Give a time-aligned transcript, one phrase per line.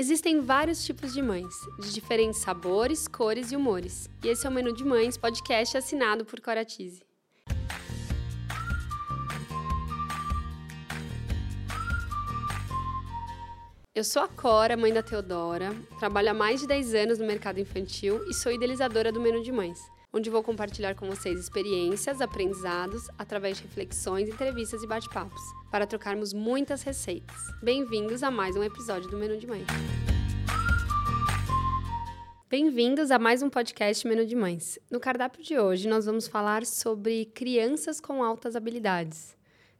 [0.00, 4.08] Existem vários tipos de mães, de diferentes sabores, cores e humores.
[4.24, 7.02] E esse é o Menu de Mães, podcast assinado por Coratize.
[13.94, 17.60] Eu sou a Cora, mãe da Teodora, trabalho há mais de 10 anos no mercado
[17.60, 19.78] infantil e sou idealizadora do Menu de Mães,
[20.12, 25.40] onde vou compartilhar com vocês experiências, aprendizados, através de reflexões, entrevistas e bate-papos,
[25.70, 27.36] para trocarmos muitas receitas.
[27.62, 29.66] Bem-vindos a mais um episódio do Menu de Mães.
[32.48, 34.80] Bem-vindos a mais um podcast Menu de Mães.
[34.90, 39.36] No cardápio de hoje, nós vamos falar sobre crianças com altas habilidades.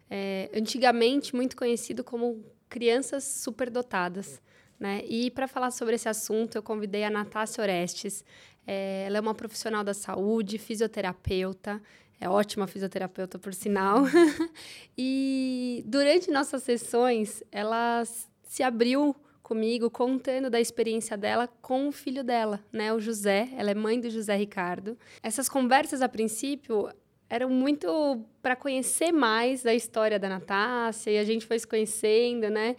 [0.09, 4.41] É, antigamente, muito conhecido como crianças superdotadas.
[4.81, 5.03] Né?
[5.07, 8.25] E para falar sobre esse assunto, eu convidei a Natácia Orestes.
[8.67, 11.81] É, ela é uma profissional da saúde, fisioterapeuta,
[12.21, 14.05] é ótima fisioterapeuta, por sinal.
[14.97, 18.03] e durante nossas sessões, ela
[18.43, 23.49] se abriu comigo contando da experiência dela com o filho dela, né, o José.
[23.57, 24.99] Ela é mãe do José Ricardo.
[25.23, 26.89] Essas conversas a princípio
[27.29, 32.51] eram muito para conhecer mais da história da Natácia e a gente foi se conhecendo,
[32.51, 32.77] né?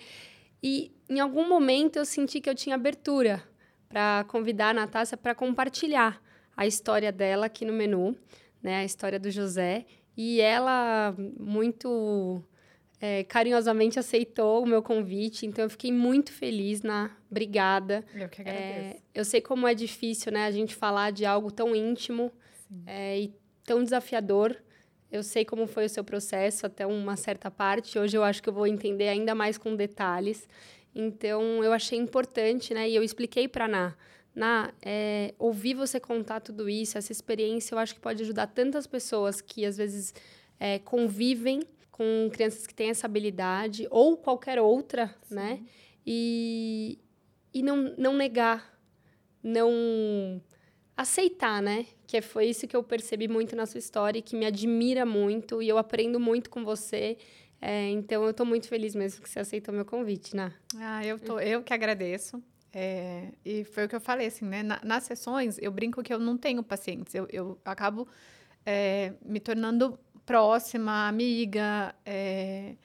[0.62, 3.44] E em algum momento eu senti que eu tinha abertura
[3.92, 6.22] para convidar a Natácia para compartilhar
[6.56, 8.16] a história dela aqui no menu,
[8.62, 8.78] né?
[8.78, 9.86] A história do José.
[10.16, 12.44] E ela, muito
[13.00, 18.06] é, carinhosamente aceitou o meu convite, então eu fiquei muito feliz na obrigada.
[18.14, 18.98] Eu que agradeço.
[18.98, 22.32] É, eu sei como é difícil, né, a gente falar de algo tão íntimo
[22.86, 24.56] é, e tão desafiador.
[25.12, 28.00] Eu sei como foi o seu processo até uma certa parte.
[28.00, 30.48] Hoje eu acho que eu vou entender ainda mais com detalhes.
[30.94, 33.96] Então eu achei importante, né, e eu expliquei para Ná.
[34.34, 38.88] Na é, ouvir você contar tudo isso, essa experiência, eu acho que pode ajudar tantas
[38.88, 40.14] pessoas que às vezes
[40.58, 45.36] é, convivem com crianças que têm essa habilidade ou qualquer outra, Sim.
[45.36, 45.60] né?
[46.06, 46.98] E,
[47.54, 48.80] e não, não negar,
[49.44, 50.42] não
[50.96, 51.86] aceitar, né?
[52.08, 55.62] Que foi isso que eu percebi muito na sua história e que me admira muito
[55.62, 57.18] e eu aprendo muito com você.
[57.62, 60.52] É, então, eu estou muito feliz mesmo que você aceitou meu convite, né?
[60.78, 62.42] Ah, eu, tô, eu que agradeço.
[62.74, 64.64] É, e foi o que eu falei, assim, né?
[64.64, 67.14] Na, nas sessões, eu brinco que eu não tenho pacientes.
[67.14, 68.08] Eu, eu acabo
[68.66, 71.94] é, me tornando próxima, amiga.
[72.06, 72.76] É...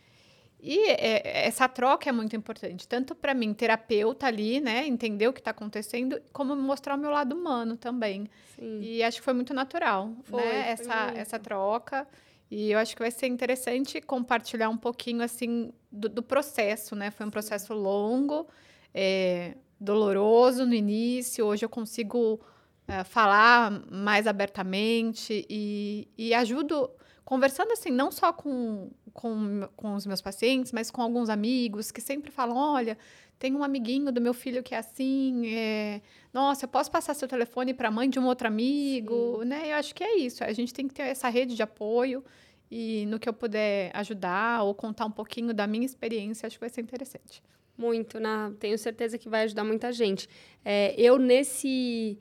[0.59, 5.33] E é, essa troca é muito importante, tanto para mim, terapeuta ali, né, entender o
[5.33, 8.29] que está acontecendo, como mostrar o meu lado humano também.
[8.57, 8.81] Sim.
[8.81, 11.19] E acho que foi muito natural, foi, né, foi essa, muito.
[11.19, 12.09] essa troca.
[12.51, 17.11] E eu acho que vai ser interessante compartilhar um pouquinho, assim, do, do processo, né?
[17.11, 18.47] Foi um processo longo,
[18.95, 22.41] é, doloroso no início, hoje eu consigo
[22.87, 26.91] é, falar mais abertamente e, e ajudo
[27.27, 32.01] conversando assim, não só com, com, com os meus pacientes, mas com alguns amigos que
[32.01, 32.97] sempre falam: olha,
[33.39, 36.01] tem um amiguinho do meu filho que é assim, é,
[36.33, 39.49] nossa, eu posso passar seu telefone para a mãe de um outro amigo, Sim.
[39.49, 39.73] né?
[39.73, 40.43] Eu acho que é isso.
[40.45, 42.25] A gente tem que ter essa rede de apoio
[42.71, 46.61] e no que eu puder ajudar ou contar um pouquinho da minha experiência, acho que
[46.61, 47.43] vai ser interessante.
[47.77, 48.55] Muito, né?
[48.61, 50.29] Tenho certeza que vai ajudar muita gente.
[50.65, 52.19] É, eu nesse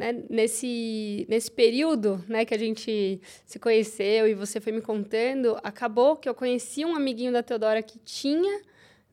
[0.00, 5.58] né, nesse, nesse período né, que a gente se conheceu e você foi me contando,
[5.62, 8.62] acabou que eu conheci um amiguinho da Teodora que tinha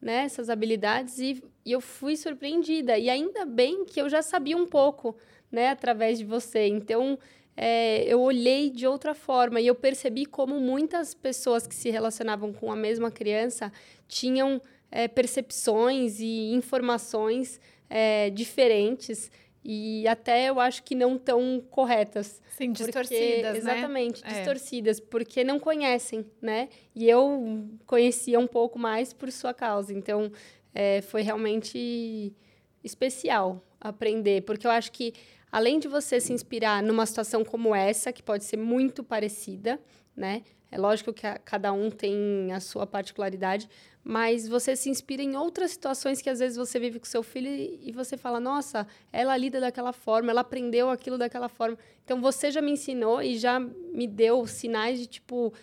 [0.02, 2.98] né, essas habilidades e, e eu fui surpreendida.
[2.98, 5.14] E ainda bem que eu já sabia um pouco
[5.52, 6.68] né, através de você.
[6.68, 7.20] Então,
[7.58, 12.54] é, eu olhei de outra forma e eu percebi como muitas pessoas que se relacionavam
[12.54, 13.74] com a mesma criança
[14.08, 17.60] tinham é, percepções e informações
[17.90, 19.30] é, diferentes
[19.70, 22.42] e até eu acho que não tão corretas.
[22.52, 23.74] Sim, distorcidas, né?
[23.74, 24.30] Exatamente, é.
[24.30, 26.70] distorcidas, porque não conhecem, né?
[26.96, 30.32] E eu conhecia um pouco mais por sua causa, então
[30.74, 32.34] é, foi realmente
[32.82, 35.14] especial aprender, porque eu acho que
[35.52, 39.82] além de você se inspirar numa situação como essa, que pode ser muito parecida,
[40.16, 40.44] né?
[40.72, 43.70] É lógico que a, cada um tem a sua particularidade,
[44.04, 47.50] mas você se inspira em outras situações que às vezes você vive com seu filho
[47.50, 51.78] e, você fala, nossa, ela lida daquela forma, ela aprendeu aquilo daquela forma.
[52.06, 55.54] Então você já me ensinou e já me deu sinais de tipo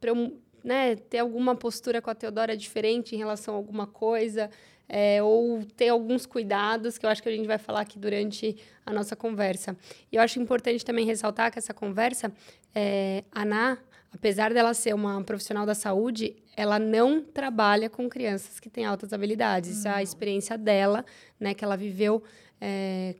[0.00, 4.50] para eu né, ter alguma postura com a Teodora diferente em relação a alguma coisa.
[4.92, 8.56] É, ou ter alguns cuidados, que eu acho que a gente vai falar aqui durante
[8.84, 9.76] a nossa conversa.
[10.10, 12.32] E eu acho importante também ressaltar que essa conversa,
[12.74, 13.78] é, a Ná,
[14.12, 19.12] apesar dela ser uma profissional da saúde, ela não trabalha com crianças que têm altas
[19.12, 19.70] habilidades.
[19.70, 20.00] Isso é a hum.
[20.00, 21.04] experiência dela,
[21.38, 22.22] né, que ela viveu
[22.60, 23.14] é,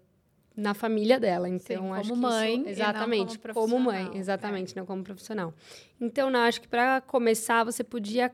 [0.57, 1.49] na família dela.
[1.49, 4.77] Então, Sim, acho como mãe, isso, exatamente, como, como, mãe, exatamente, é.
[4.77, 5.55] não como profissional.
[6.01, 8.33] Então, não, acho que para começar você podia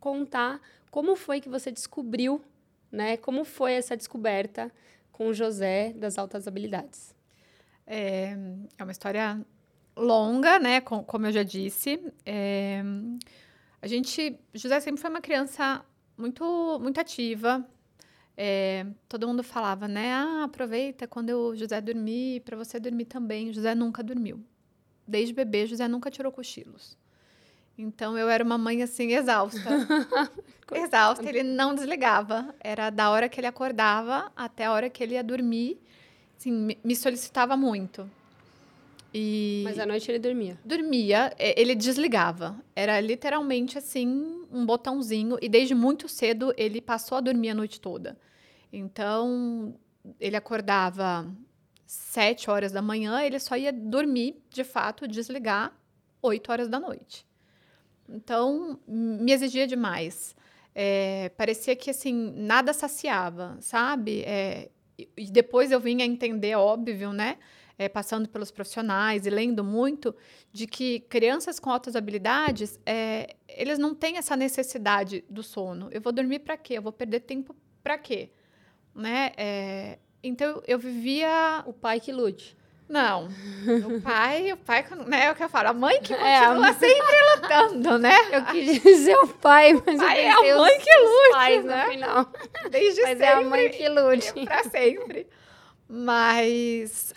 [0.00, 0.60] contar
[0.90, 2.42] como foi que você descobriu
[2.90, 3.16] né?
[3.16, 4.72] Como foi essa descoberta
[5.12, 7.14] com o José das altas habilidades?
[7.86, 8.36] É,
[8.76, 9.40] é uma história
[9.98, 10.80] longa, né?
[10.80, 12.00] Com, como eu já disse.
[12.24, 12.82] É,
[13.80, 15.84] a gente, José sempre foi uma criança
[16.16, 17.64] muito, muito ativa.
[18.36, 20.12] É, todo mundo falava, né?
[20.12, 23.52] Ah, aproveita quando o José dormir para você dormir também.
[23.52, 24.40] José nunca dormiu.
[25.06, 26.96] Desde bebê, José nunca tirou cochilos.
[27.76, 29.60] Então eu era uma mãe assim exausta.
[30.74, 32.54] exausta, ele não desligava.
[32.60, 35.80] Era da hora que ele acordava até a hora que ele ia dormir.
[36.36, 38.08] Assim, me solicitava muito.
[39.12, 40.58] E Mas à noite ele dormia.
[40.64, 42.62] Dormia, é, ele desligava.
[42.76, 45.38] Era literalmente assim, um botãozinho.
[45.40, 48.18] E desde muito cedo ele passou a dormir a noite toda.
[48.72, 49.74] Então,
[50.20, 51.26] ele acordava
[51.86, 55.74] sete horas da manhã, ele só ia dormir, de fato, desligar
[56.20, 57.26] oito horas da noite.
[58.06, 60.36] Então, me exigia demais.
[60.74, 64.22] É, parecia que, assim, nada saciava, sabe?
[64.22, 64.70] É,
[65.16, 67.38] e depois eu vim a entender, óbvio, né?
[67.78, 70.12] É, passando pelos profissionais e lendo muito,
[70.52, 75.88] de que crianças com altas habilidades, é, eles não têm essa necessidade do sono.
[75.92, 76.74] Eu vou dormir para quê?
[76.74, 78.30] Eu vou perder tempo para quê?
[78.92, 79.30] Né?
[79.36, 81.62] É, então, eu vivia...
[81.66, 82.58] O pai que lute.
[82.88, 83.28] Não.
[83.86, 86.68] O pai, o pai, né, é o que eu falo, a mãe que é, continua
[86.70, 88.16] é, sempre lutando, né?
[88.32, 91.84] Eu quis dizer o pai, mas pai é a mãe que lute, pais né?
[91.84, 92.32] no final.
[92.70, 93.26] Desde mas sempre.
[93.26, 94.32] é a mãe que lute.
[94.44, 95.26] Pra sempre.
[95.86, 97.14] Mas,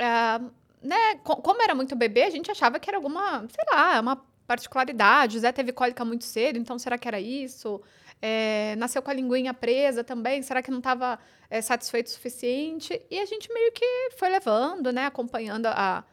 [0.00, 0.50] uh,
[0.82, 5.34] né, como era muito bebê, a gente achava que era alguma, sei lá, uma particularidade.
[5.34, 7.80] José teve cólica muito cedo, então será que era isso?
[8.20, 11.18] É, nasceu com a linguinha presa também, será que não estava
[11.50, 13.00] é, satisfeito o suficiente?
[13.10, 16.04] E a gente meio que foi levando, né, acompanhando a,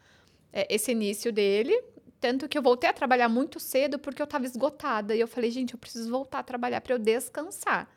[0.52, 1.80] é, esse início dele.
[2.20, 5.16] Tanto que eu voltei a trabalhar muito cedo porque eu estava esgotada.
[5.16, 7.88] E eu falei, gente, eu preciso voltar a trabalhar para eu descansar.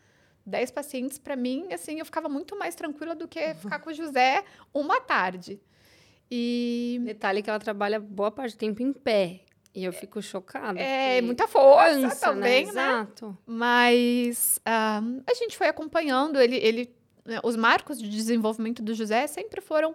[0.45, 3.95] Dez pacientes, para mim, assim, eu ficava muito mais tranquila do que ficar com o
[3.95, 5.61] José uma tarde.
[6.35, 6.99] E.
[7.05, 9.43] Detalhe que ela trabalha boa parte do tempo em pé.
[9.75, 10.81] E eu fico chocada.
[10.81, 12.71] É, muita força cansa, também, né?
[12.71, 13.37] Exato.
[13.45, 16.95] Mas uh, a gente foi acompanhando ele, ele,
[17.25, 19.95] né, os marcos de desenvolvimento do José sempre foram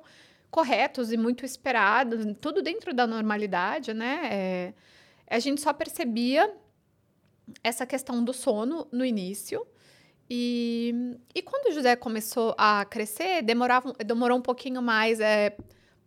[0.52, 4.22] corretos e muito esperados, tudo dentro da normalidade, né?
[4.32, 4.74] É,
[5.28, 6.52] a gente só percebia
[7.64, 9.66] essa questão do sono no início.
[10.30, 15.56] E, e quando o José começou a crescer, demorava, demorou um pouquinho mais é,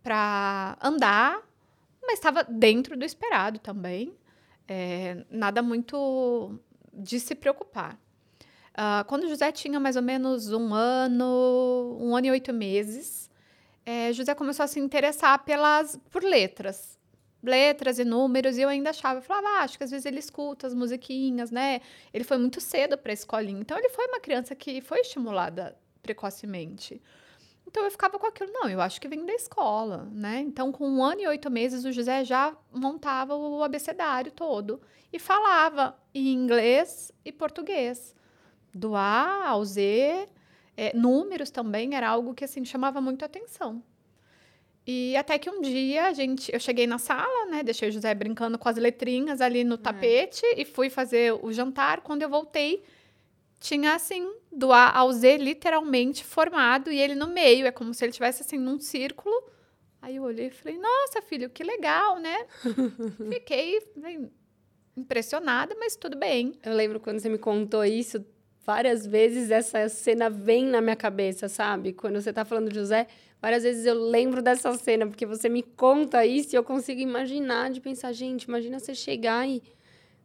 [0.03, 1.41] para andar,
[2.01, 4.13] mas estava dentro do esperado também.
[4.67, 6.59] É, nada muito
[6.93, 7.99] de se preocupar.
[8.71, 13.29] Uh, quando José tinha mais ou menos um ano, um ano e oito meses,
[13.85, 16.97] é, José começou a se interessar pelas, por letras.
[17.43, 20.19] Letras e números, e eu ainda achava, eu falava, ah, acho que às vezes ele
[20.19, 21.81] escuta as musiquinhas, né?
[22.13, 25.75] Ele foi muito cedo para a escolinha, então ele foi uma criança que foi estimulada
[26.03, 27.01] precocemente.
[27.71, 30.41] Então eu ficava com aquilo, não, eu acho que vem da escola, né?
[30.41, 34.81] Então, com um ano e oito meses, o José já montava o abecedário todo
[35.11, 38.13] e falava em inglês e português.
[38.73, 40.27] Do A ao Z,
[40.75, 43.81] é, números também era algo que assim chamava muito atenção.
[44.85, 47.63] E até que um dia a gente, eu cheguei na sala, né?
[47.63, 49.77] Deixei o José brincando com as letrinhas ali no é.
[49.77, 50.61] tapete é.
[50.61, 52.01] e fui fazer o jantar.
[52.01, 52.83] Quando eu voltei,
[53.61, 58.03] tinha assim, do A ao Z literalmente formado e ele no meio, é como se
[58.03, 59.35] ele tivesse assim num círculo.
[60.01, 62.47] Aí eu olhei e falei: "Nossa, filho, que legal, né?"
[63.31, 64.31] Fiquei bem,
[64.97, 66.53] impressionada, mas tudo bem.
[66.63, 68.25] Eu lembro quando você me contou isso,
[68.65, 71.93] várias vezes essa cena vem na minha cabeça, sabe?
[71.93, 73.05] Quando você tá falando de José,
[73.39, 77.69] várias vezes eu lembro dessa cena, porque você me conta isso e eu consigo imaginar,
[77.69, 79.61] de pensar, gente, imagina você chegar e,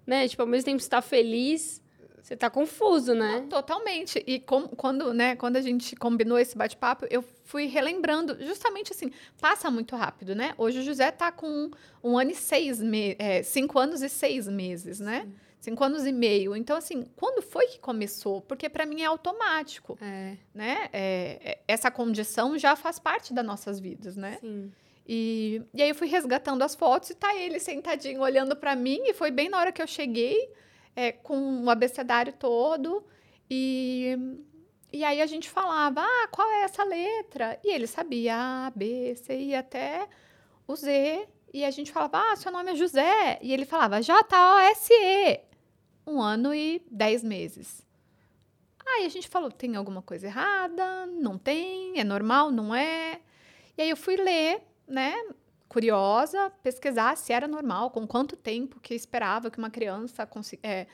[0.07, 1.83] né, tipo, ao mesmo tempo estar feliz,
[2.26, 3.38] você tá confuso, né?
[3.38, 4.21] Não, totalmente.
[4.26, 9.12] E com, quando, né, quando a gente combinou esse bate-papo, eu fui relembrando, justamente assim,
[9.40, 10.52] passa muito rápido, né?
[10.59, 11.71] Hoje o José tá com
[12.02, 15.21] um ano e seis meses, é, cinco anos e seis meses, né?
[15.21, 15.35] Sim.
[15.61, 16.56] Cinco anos e meio.
[16.56, 18.40] Então, assim, quando foi que começou?
[18.40, 20.37] Porque para mim é automático, é.
[20.52, 20.88] né?
[20.92, 24.38] É, é, essa condição já faz parte das nossas vidas, né?
[24.40, 24.73] Sim.
[25.06, 28.99] E, e aí eu fui resgatando as fotos e tá ele sentadinho olhando para mim
[29.04, 30.50] e foi bem na hora que eu cheguei
[30.97, 33.05] é, com o abecedário todo.
[33.49, 34.17] E,
[34.91, 37.61] e aí a gente falava, ah, qual é essa letra?
[37.62, 38.35] E ele sabia
[38.67, 40.09] A, B, C e até
[40.67, 41.29] o Z.
[41.53, 43.38] E a gente falava, ah, seu nome é José.
[43.43, 45.41] E ele falava, J-O-S-E.
[46.07, 47.85] Um ano e dez meses.
[48.87, 51.07] Aí a gente falou, tem alguma coisa errada?
[51.07, 51.99] Não tem?
[51.99, 52.50] É normal?
[52.50, 53.21] Não é?
[53.76, 55.15] E aí eu fui ler, né?
[55.76, 60.26] Curiosa, pesquisar se era normal, com quanto tempo que esperava que uma criança
[60.62, 60.87] é,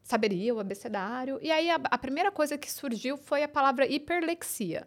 [0.00, 1.40] saberia o abecedário.
[1.42, 4.86] E aí a, a primeira coisa que surgiu foi a palavra hiperlexia.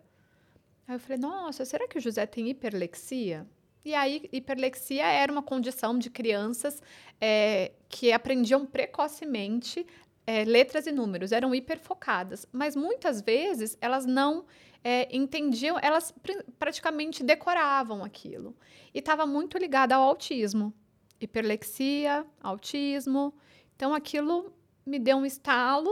[0.88, 3.46] Aí eu falei, nossa, será que o José tem hiperlexia?
[3.84, 6.81] E aí, hiperlexia era uma condição de crianças
[7.20, 9.86] é, que aprendiam precocemente
[10.25, 14.46] é, letras e números, eram hiperfocadas, mas muitas vezes elas não
[14.83, 18.55] é, entendiam, elas pr praticamente decoravam aquilo.
[18.93, 20.73] E estava muito ligada ao autismo.
[21.19, 23.33] Hiperlexia, autismo.
[23.75, 24.53] Então aquilo
[24.85, 25.89] me deu um estalo.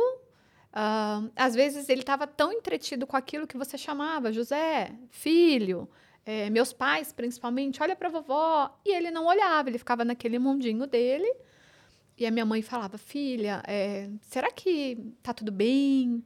[0.69, 5.89] Uh, às vezes ele estava tão entretido com aquilo que você chamava, José, filho,
[6.23, 8.79] é, meus pais principalmente, olha para vovó.
[8.85, 11.31] E ele não olhava, ele ficava naquele mundinho dele.
[12.17, 16.23] E a minha mãe falava, filha, é, será que tá tudo bem?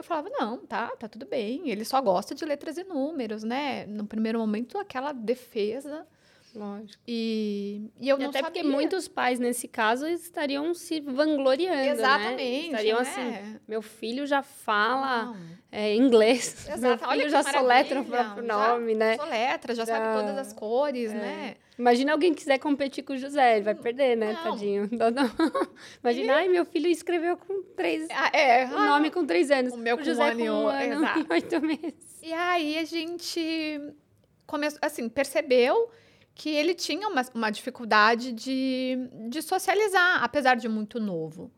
[0.00, 1.68] Eu falava, não, tá, tá tudo bem.
[1.68, 3.84] Ele só gosta de letras e números, né?
[3.86, 6.06] No primeiro momento, aquela defesa.
[6.54, 7.02] Lógico.
[7.06, 8.62] E, e eu e não até sabia.
[8.62, 11.90] porque muitos pais, nesse caso, estariam se vangloriando, né?
[11.90, 12.66] Exatamente, né?
[12.66, 13.02] Estariam né?
[13.02, 15.36] assim, meu filho já fala
[15.70, 16.66] é, inglês.
[16.68, 16.80] Exato.
[16.80, 19.16] Meu Olha filho que já soletra o próprio nome, já né?
[19.16, 21.14] Soletra, já, sabe todas as cores, é.
[21.14, 21.56] né?
[21.78, 24.42] Imagina alguém quiser competir com o José, ele vai perder, né, Não.
[24.52, 24.86] tadinho?
[24.92, 25.30] Não, não.
[26.04, 28.06] Imagina, ai, meu filho escreveu com três...
[28.10, 28.66] Ah, é.
[28.66, 29.72] O nome com três anos.
[29.72, 31.26] o meu com José um ano e com um o- ano exato.
[31.30, 32.22] oito meses.
[32.22, 33.80] E aí a gente
[34.46, 35.90] começou, assim, percebeu
[36.34, 38.96] que ele tinha uma, uma dificuldade de,
[39.28, 41.50] de socializar, apesar de muito novo,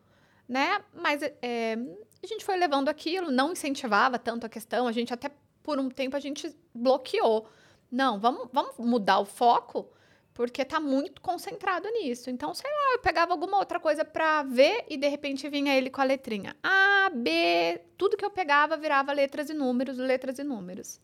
[0.49, 0.83] né?
[0.95, 1.77] Mas é,
[2.23, 5.31] a gente foi levando aquilo, não incentivava tanto a questão, a gente até
[5.63, 7.49] por um tempo a gente bloqueou.
[7.91, 9.91] Não, vamos, vamos mudar o foco,
[10.35, 12.31] porque tá muito concentrado nisso.
[12.31, 15.91] Então, sei lá, eu pegava alguma outra coisa para ver e de repente vinha ele
[15.91, 20.45] com a letrinha A, B, tudo que eu pegava virava letras e números, letras e
[20.45, 21.01] números.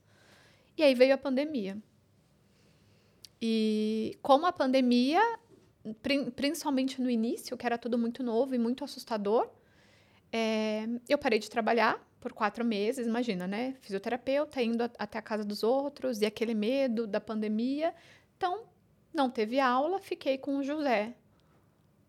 [0.77, 1.77] E aí veio a pandemia.
[3.41, 5.21] E como a pandemia,
[6.03, 9.49] prin- principalmente no início, que era tudo muito novo e muito assustador,
[10.33, 13.75] é, eu parei de trabalhar por quatro meses, imagina, né?
[13.81, 17.95] Fisioterapeuta, indo a- até a casa dos outros, e aquele medo da pandemia.
[18.37, 18.65] Então,
[19.15, 21.15] não teve aula, fiquei com o José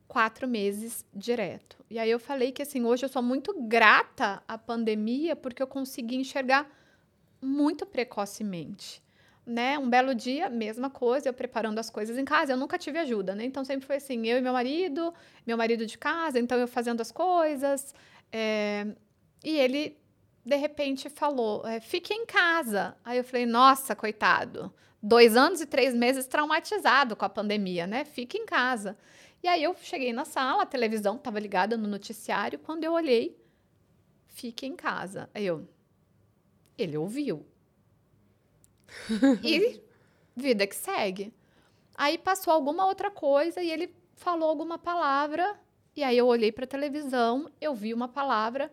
[0.08, 1.78] quatro meses direto.
[1.90, 5.68] E aí eu falei que, assim, hoje eu sou muito grata à pandemia, porque eu
[5.68, 6.68] consegui enxergar
[7.40, 9.02] muito precocemente.
[9.50, 9.80] Né?
[9.80, 12.54] Um belo dia, mesma coisa, eu preparando as coisas em casa.
[12.54, 13.44] Eu nunca tive ajuda, né?
[13.46, 15.12] Então sempre foi assim, eu e meu marido,
[15.48, 17.96] meu marido de casa, então eu fazendo as coisas.
[18.32, 18.86] é,
[19.44, 19.98] E ele,
[20.46, 22.96] de repente, falou: é, fique em casa.
[23.04, 24.72] Aí eu falei: nossa, coitado.
[25.02, 28.06] Dois anos e três meses traumatizado com a pandemia, né?
[28.06, 28.98] Fique em casa.
[29.42, 32.60] E aí eu cheguei na sala, a televisão estava ligada no noticiário.
[32.60, 33.36] Quando eu olhei,
[34.28, 35.30] fique em casa.
[35.34, 35.68] Aí eu,
[36.78, 37.46] ele ouviu.
[39.44, 39.82] E
[40.36, 41.34] vida que segue.
[41.96, 45.60] Aí passou alguma outra coisa e ele falou alguma palavra.
[45.96, 48.72] E aí eu olhei para a televisão, eu vi uma palavra.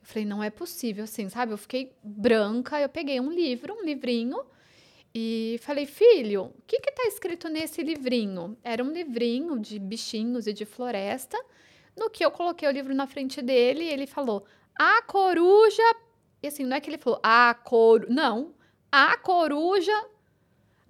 [0.00, 1.52] Eu falei, não é possível, assim, sabe?
[1.52, 2.80] Eu fiquei branca.
[2.80, 4.44] Eu peguei um livro, um livrinho,
[5.14, 8.56] e falei, filho, o que está escrito nesse livrinho?
[8.64, 11.38] Era um livrinho de bichinhos e de floresta.
[11.96, 14.44] No que eu coloquei o livro na frente dele, ele falou,
[14.74, 15.82] a coruja.
[16.42, 18.12] E assim, não é que ele falou, a coruja.
[18.12, 18.52] Não,
[18.94, 19.92] a coruja.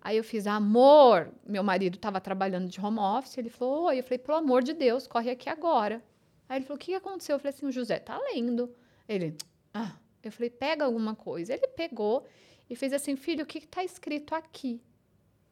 [0.03, 1.33] Aí eu fiz, amor.
[1.47, 3.39] Meu marido estava trabalhando de home office.
[3.39, 3.99] Ele falou, oi.
[4.01, 6.05] Eu falei, pelo amor de Deus, corre aqui agora.
[6.47, 7.37] Aí ele falou, o que aconteceu?
[7.37, 8.75] Eu falei assim, o José tá lendo.
[9.09, 9.35] Ele,
[9.73, 9.97] ah.
[10.23, 11.55] Eu falei, pega alguma coisa.
[11.55, 12.27] Ele pegou
[12.69, 14.83] e fez assim, filho, o que está escrito aqui?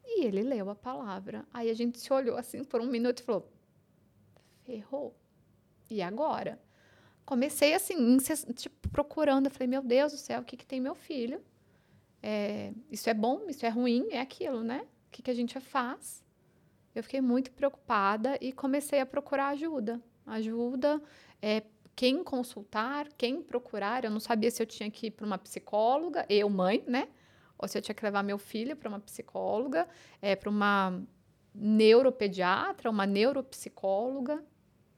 [0.04, 1.46] E ele leu a palavra.
[1.52, 3.50] Aí a gente se olhou assim por um minuto e falou,
[4.64, 5.16] ferrou.
[5.88, 6.60] E agora?
[7.24, 8.18] Comecei assim,
[8.54, 9.46] tipo, procurando.
[9.46, 11.42] Eu falei, meu Deus do céu, o que, que tem meu filho?
[12.22, 14.86] É, isso é bom, isso é ruim, é aquilo, né?
[15.08, 16.24] O que, que a gente faz?
[16.94, 20.00] Eu fiquei muito preocupada e comecei a procurar ajuda.
[20.26, 21.02] Ajuda,
[21.40, 21.62] é,
[21.96, 24.04] quem consultar, quem procurar.
[24.04, 27.08] Eu não sabia se eu tinha que ir para uma psicóloga, eu, mãe, né?
[27.58, 29.88] Ou se eu tinha que levar meu filho para uma psicóloga,
[30.20, 31.02] é, para uma
[31.54, 34.44] neuropediatra, uma neuropsicóloga.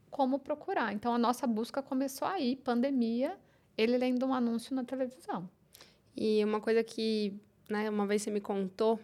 [0.09, 0.93] Como procurar.
[0.93, 3.37] Então, a nossa busca começou aí, pandemia,
[3.77, 5.49] ele lendo um anúncio na televisão.
[6.15, 7.33] E uma coisa que,
[7.69, 8.99] né, uma vez você me contou,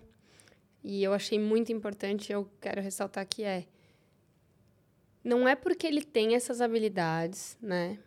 [0.84, 3.65] e eu achei muito importante, eu quero ressaltar que é.
[5.24, 8.00] Não é porque ele tem essas habilidades, né?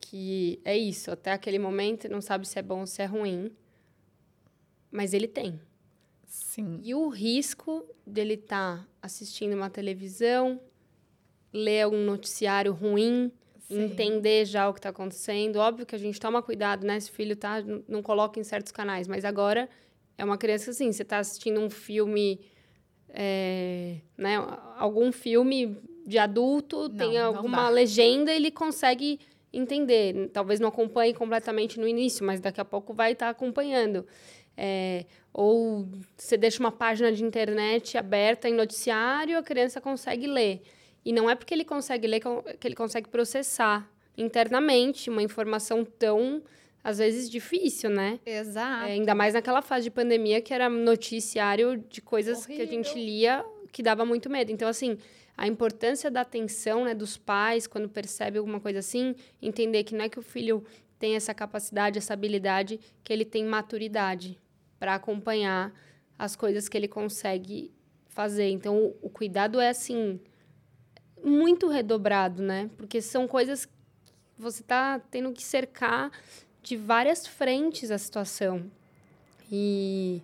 [0.00, 3.50] Que é isso, até aquele momento não sabe se é bom ou se é ruim.
[4.90, 5.60] Mas ele tem.
[6.26, 6.80] Sim.
[6.82, 10.60] E o risco dele estar assistindo uma televisão,
[11.52, 13.30] ler um noticiário ruim,
[13.68, 15.56] entender já o que está acontecendo.
[15.56, 16.98] Óbvio que a gente toma cuidado, né?
[17.00, 19.08] Se o filho tá, não coloca em certos canais.
[19.08, 19.68] Mas agora
[20.16, 22.40] é uma criança assim, você está assistindo um filme,
[23.10, 24.36] é, né?
[24.78, 29.18] Algum filme de adulto, Não, tem alguma legenda, ele consegue
[29.52, 30.30] entender.
[30.32, 34.06] Talvez não acompanhe completamente no início, mas daqui a pouco vai estar acompanhando.
[34.56, 40.62] É, ou você deixa uma página de internet aberta em noticiário, a criança consegue ler.
[41.06, 42.20] E não é porque ele consegue ler
[42.58, 46.42] que ele consegue processar internamente uma informação tão,
[46.82, 48.18] às vezes, difícil, né?
[48.26, 48.88] Exato.
[48.88, 52.90] É, ainda mais naquela fase de pandemia que era noticiário de coisas que a gente
[52.90, 53.04] Horrível.
[53.04, 54.50] lia que dava muito medo.
[54.50, 54.98] Então, assim,
[55.36, 60.06] a importância da atenção né, dos pais quando percebe alguma coisa assim, entender que não
[60.06, 60.64] é que o filho
[60.98, 64.36] tem essa capacidade, essa habilidade, que ele tem maturidade
[64.76, 65.72] para acompanhar
[66.18, 67.70] as coisas que ele consegue
[68.08, 68.48] fazer.
[68.48, 70.18] Então, o, o cuidado é, assim,
[71.26, 72.70] muito redobrado, né?
[72.76, 73.72] Porque são coisas que
[74.38, 76.12] você tá tendo que cercar
[76.62, 78.70] de várias frentes a situação.
[79.50, 80.22] E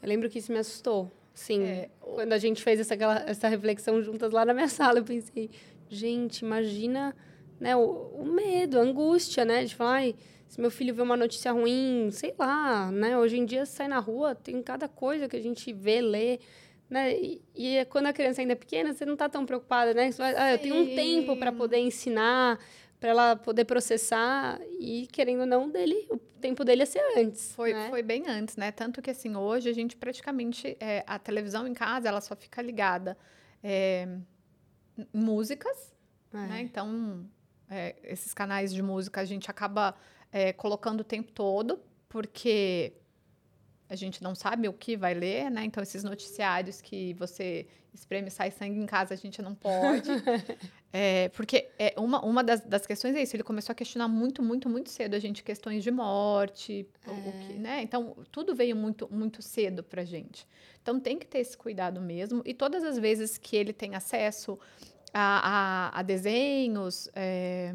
[0.00, 1.10] eu lembro que isso me assustou.
[1.34, 2.94] Sim, É, quando a gente fez essa,
[3.26, 5.50] essa reflexão juntas lá na minha sala, eu pensei,
[5.88, 7.14] gente, imagina
[7.58, 9.64] né, o, o medo, a angústia, né?
[9.64, 10.14] De falar, ai,
[10.48, 13.18] se meu filho vê uma notícia ruim, sei lá, né?
[13.18, 16.38] Hoje em dia, sai na rua, tem cada coisa que a gente vê, lê,
[16.94, 17.12] né?
[17.12, 20.12] E, e é quando a criança ainda é pequena, você não tá tão preocupada, né?
[20.12, 22.58] Você vai, ah, eu tenho um tempo para poder ensinar,
[23.00, 27.52] para ela poder processar e, querendo ou não, dele, o tempo dele ia ser antes,
[27.54, 27.88] Foi, né?
[27.90, 28.70] foi bem antes, né?
[28.70, 30.76] Tanto que, assim, hoje a gente praticamente...
[30.78, 33.18] é, a televisão em casa, ela só fica ligada
[33.62, 34.06] é,
[35.12, 35.92] músicas,
[36.32, 36.36] É.
[36.46, 36.60] né?
[36.62, 37.26] Então,
[37.68, 39.96] é, esses canais de música a gente acaba
[40.30, 42.92] é, colocando o tempo todo, porque
[43.94, 45.64] a gente não sabe o que vai ler, né?
[45.64, 50.10] Então, esses noticiários que você espreme e sai sangue em casa, a gente não pode.
[50.96, 54.40] É, porque é, uma, uma das, das questões é isso, ele começou a questionar muito,
[54.40, 57.82] muito, muito cedo a gente questões de morte, o- o que, né?
[57.82, 60.46] Então, tudo veio muito, muito cedo pra gente.
[60.80, 62.42] Então, tem que ter esse cuidado mesmo.
[62.44, 64.56] E todas as vezes que ele tem acesso
[65.12, 67.74] a, a, a desenhos, é,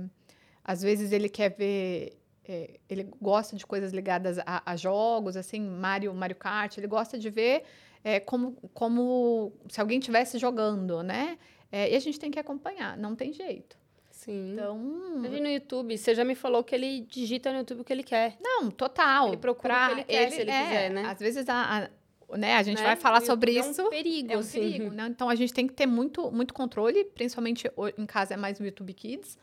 [0.63, 2.13] às vezes ele quer ver...
[2.51, 7.15] é, ele gosta de coisas ligadas a, a jogos, assim, Mario, Mario Kart, ele gosta
[7.17, 7.61] de ver
[8.03, 11.37] é, como, como se alguém estivesse jogando, né?
[11.71, 13.77] É, e a gente tem que acompanhar, não tem jeito.
[14.09, 14.53] Sim.
[14.53, 17.93] Então, Ele no YouTube, você já me falou que ele digita no YouTube o que
[17.93, 18.35] ele quer.
[18.41, 19.27] não, total.
[19.27, 21.03] Ele procura Pra o que ele quer, se ele é, quiser, né?
[21.05, 22.83] Às vezes a, a- né, a gente né?
[22.83, 23.79] vai falar sobre isso.
[23.79, 24.59] É um perigo, É um assim.
[24.59, 25.07] perigo, né?
[25.07, 28.63] Então a gente tem que ter muito, muito controle, principalmente em casa é mais o
[28.65, 29.37] YouTube Kids.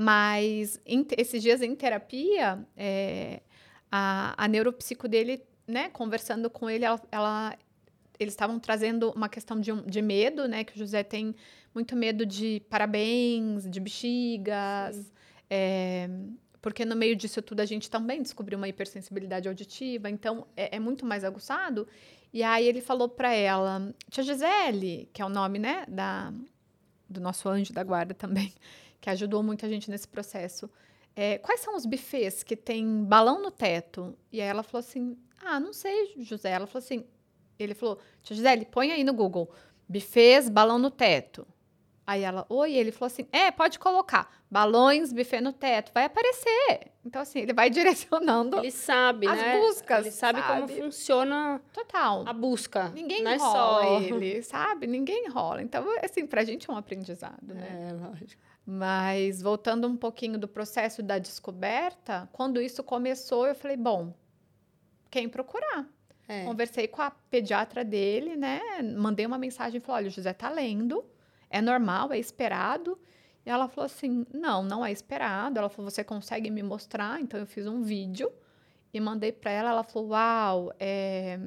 [0.00, 3.40] Mas em esses dias em terapia, é,
[3.90, 7.58] a, a neuropsico dele, né, conversando com ele, ela, ela-
[8.18, 10.62] eles estavam trazendo uma questão de, de medo, né?
[10.64, 11.34] Que o José tem
[11.74, 15.12] muito medo de parabéns, de bexigas.
[15.50, 16.08] é,
[16.62, 20.80] porque no meio disso tudo a gente também descobriu uma hipersensibilidade auditiva, então é, é
[20.80, 21.88] muito mais aguçado.
[22.32, 26.32] E aí ele falou para ela, tia Gisele, que é o nome, né, da,
[27.08, 28.52] do nosso anjo da guarda também,
[29.00, 30.68] que ajudou muita gente nesse processo.
[31.16, 34.16] é, quais são os buffets que tem balão no teto?
[34.32, 36.50] E aí ela falou assim, ah, não sei, José.
[36.50, 37.04] Ela falou assim,
[37.58, 39.50] ele falou, tia Gisele, põe aí no Google,
[39.88, 41.46] buffets, balão no teto.
[42.06, 46.90] Aí ela, oi, ele falou assim, é, pode colocar, balões, buffet no teto, vai aparecer.
[47.04, 49.60] Então, assim, ele vai direcionando Ele sabe, As né?
[49.60, 50.80] buscas, Ele sabe, como sabe?
[50.80, 52.24] funciona total.
[52.26, 52.88] a busca.
[52.94, 54.86] Ninguém não é enrola só ele, sabe?
[54.86, 55.60] Ninguém enrola.
[55.62, 57.88] Então, assim, pra gente é um aprendizado, né?
[57.90, 58.40] É, lógico.
[58.70, 64.12] Mas voltando um pouquinho do processo da descoberta, quando isso começou, eu falei, bom,
[65.10, 65.88] quem procurar?
[66.28, 66.44] É.
[66.44, 68.60] Conversei com a pediatra dele, né?
[68.94, 71.02] Mandei uma mensagem, falei, olha, o José tá lendo,
[71.48, 72.98] é normal, é esperado.
[73.46, 75.58] E ela falou assim, não, não é esperado.
[75.58, 77.22] Ela falou, você consegue me mostrar?
[77.22, 78.30] Então eu fiz um vídeo
[78.92, 79.70] e mandei para ela.
[79.70, 81.40] Ela falou, uau, é...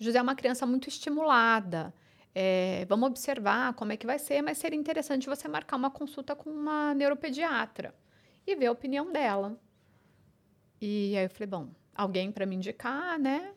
[0.00, 1.92] o José é uma criança muito estimulada.
[2.34, 6.34] É, vamos observar como é que vai ser, mas seria interessante você marcar uma consulta
[6.34, 7.94] com uma neuropediatra
[8.46, 9.58] e ver a opinião dela.
[10.80, 13.52] E aí eu falei, bom, alguém para me indicar, né?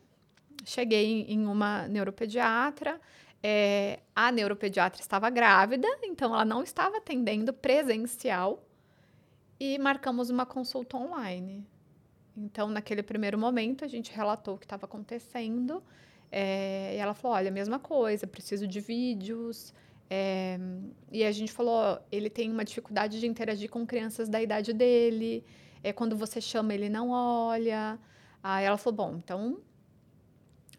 [0.63, 2.99] Cheguei em uma neuropediatra.
[3.47, 8.63] é, a neuropediatra estava grávida, então ela não estava atendendo presencial
[9.59, 11.63] e marcamos uma consulta online.
[12.35, 15.83] Então, naquele primeiro momento, a gente relatou o que estava acontecendo
[16.37, 19.73] é, e ela falou: olha, mesma coisa, preciso de vídeos.
[20.09, 20.59] é,
[21.09, 25.45] e a gente falou: ele tem uma dificuldade de interagir com crianças da idade dele.
[25.81, 27.97] É, quando você chama, ele não olha.
[28.43, 29.61] Aí ela falou: bom, então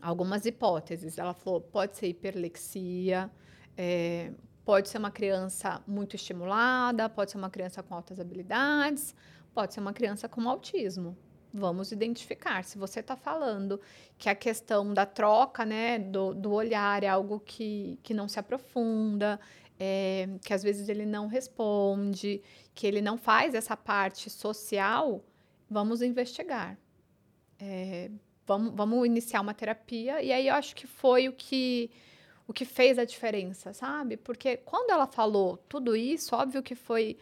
[0.01, 1.17] algumas hipóteses.
[1.17, 3.31] Ela falou: pode ser hiperlexia,
[3.79, 9.15] é, pode ser uma criança muito estimulada, pode ser uma criança com altas habilidades,
[9.55, 11.17] pode ser uma criança com autismo.
[11.59, 12.63] Vamos identificar.
[12.65, 13.81] Se você está falando
[14.19, 18.39] que a questão da troca, né, do, do olhar é algo que, que não se
[18.39, 19.41] aprofunda,
[19.81, 22.43] é, que às vezes ele não responde,
[22.75, 25.25] que ele não faz essa parte social,
[25.69, 26.79] vamos investigar.
[27.59, 28.11] É,
[28.47, 30.23] vamos, vamos iniciar uma terapia.
[30.23, 31.91] E aí eu acho que foi o que
[32.49, 34.17] o que fez a diferença, sabe?
[34.17, 37.19] Porque quando ela falou tudo isso, óbvio que foi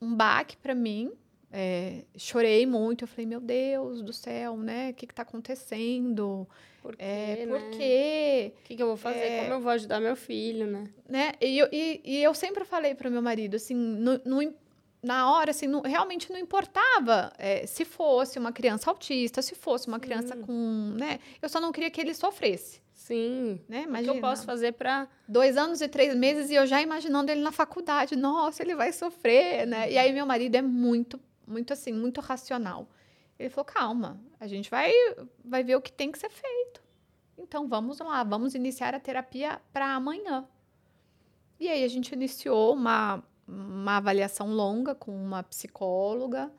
[0.00, 1.12] um baque para mim.
[1.52, 3.04] É, chorei muito.
[3.04, 4.90] Eu falei, meu Deus do céu, né?
[4.90, 6.48] O que está acontecendo?
[6.80, 7.46] Por quê, É, né?
[7.46, 8.52] por quê?
[8.58, 9.18] O que, que eu vou fazer?
[9.20, 9.40] É.
[9.42, 10.84] Como eu vou ajudar meu filho, né?
[11.08, 11.32] né?
[11.40, 14.54] E, eu- e, e eu sempre falei para o meu marido, assim, no, no-
[15.02, 19.86] na hora, assim, não- realmente não importava é, se fosse uma criança autista, se fosse
[19.88, 20.42] uma criança Sim.
[20.42, 21.18] com, né?
[21.40, 23.60] Eu só não queria que ele sofresse, Sim.
[23.68, 23.80] né?
[23.80, 25.06] O que Imagina, eu posso fazer pra.
[25.28, 28.92] dois anos e três meses e eu já imaginando ele na faculdade, nossa, ele vai
[28.92, 29.90] sofrer, né?
[29.90, 32.88] E aí meu marido é muito, muito assim, muito racional.
[33.38, 34.92] Ele falou, calma, a gente vai,
[35.44, 36.82] vai ver o que tem que ser feito.
[37.36, 40.46] Então vamos lá, vamos iniciar a terapia para amanhã.
[41.58, 46.52] E aí a gente iniciou uma, uma avaliação longa com uma psicóloga,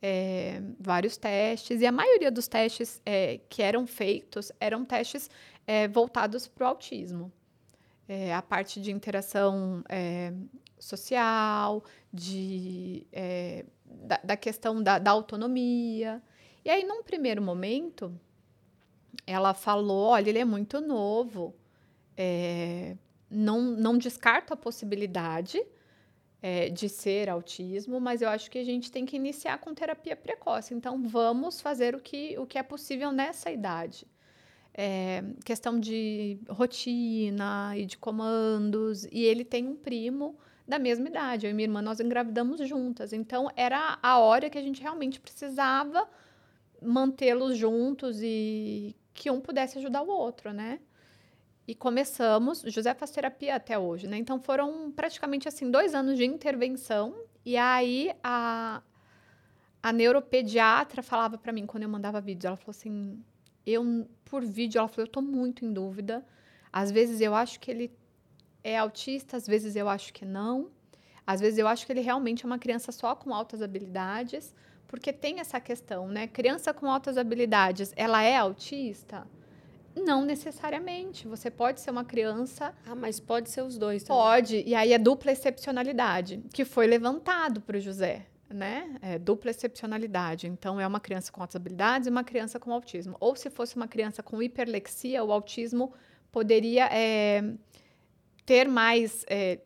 [0.00, 5.28] é, vários testes, e a maioria dos testes é, que eram feitos eram testes
[5.66, 7.32] é, voltados para o autismo.
[8.34, 9.84] A parte de interação
[10.78, 13.06] social, de,
[14.08, 16.22] da, da questão da, da autonomia.
[16.64, 18.12] E aí, num primeiro momento,
[19.26, 21.54] ela falou: olha, ele é muito novo,
[22.16, 22.96] é,
[23.30, 25.62] não, não descarto a possibilidade
[26.42, 30.16] é, de ser autismo, mas eu acho que a gente tem que iniciar com terapia
[30.16, 30.74] precoce.
[30.74, 34.06] Então, vamos fazer o que, o que é possível nessa idade.
[34.72, 39.04] É, questão de rotina e de comandos.
[39.10, 40.38] E ele tem um primo
[40.68, 41.46] da mesma idade.
[41.46, 43.14] Eu e minha irmã, nós engravidamos juntas.
[43.14, 46.06] Então, era a hora que a gente realmente precisava
[46.82, 50.78] mantê-los juntos e que um pudesse ajudar o outro, né?
[51.66, 54.16] E começamos, José faz terapia até hoje, né?
[54.16, 57.14] Então foram praticamente assim dois anos de intervenção.
[57.44, 58.80] E aí a,
[59.82, 63.22] a neuropediatra falava para mim quando eu mandava vídeos, ela falou assim,
[63.66, 66.24] eu por vídeo, ela falou, eu tô muito em dúvida.
[66.72, 67.90] Às vezes eu acho que ele
[68.68, 70.70] é autista, às vezes eu acho que não.
[71.26, 74.54] Às vezes eu acho que ele realmente é uma criança só com altas habilidades,
[74.86, 76.26] porque tem essa questão, né?
[76.26, 79.26] Criança com altas habilidades, ela é autista?
[79.94, 81.26] Não necessariamente.
[81.28, 84.22] Você pode ser uma criança Ah, mas pode ser os dois também.
[84.22, 88.96] Pode, e aí é dupla excepcionalidade, que foi levantado para o José, né?
[89.02, 90.46] É dupla excepcionalidade.
[90.46, 93.16] Então, é uma criança com altas habilidades e uma criança com autismo.
[93.20, 95.92] Ou se fosse uma criança com hiperlexia, o autismo
[96.30, 97.42] poderia é,
[98.48, 99.60] ter mais é,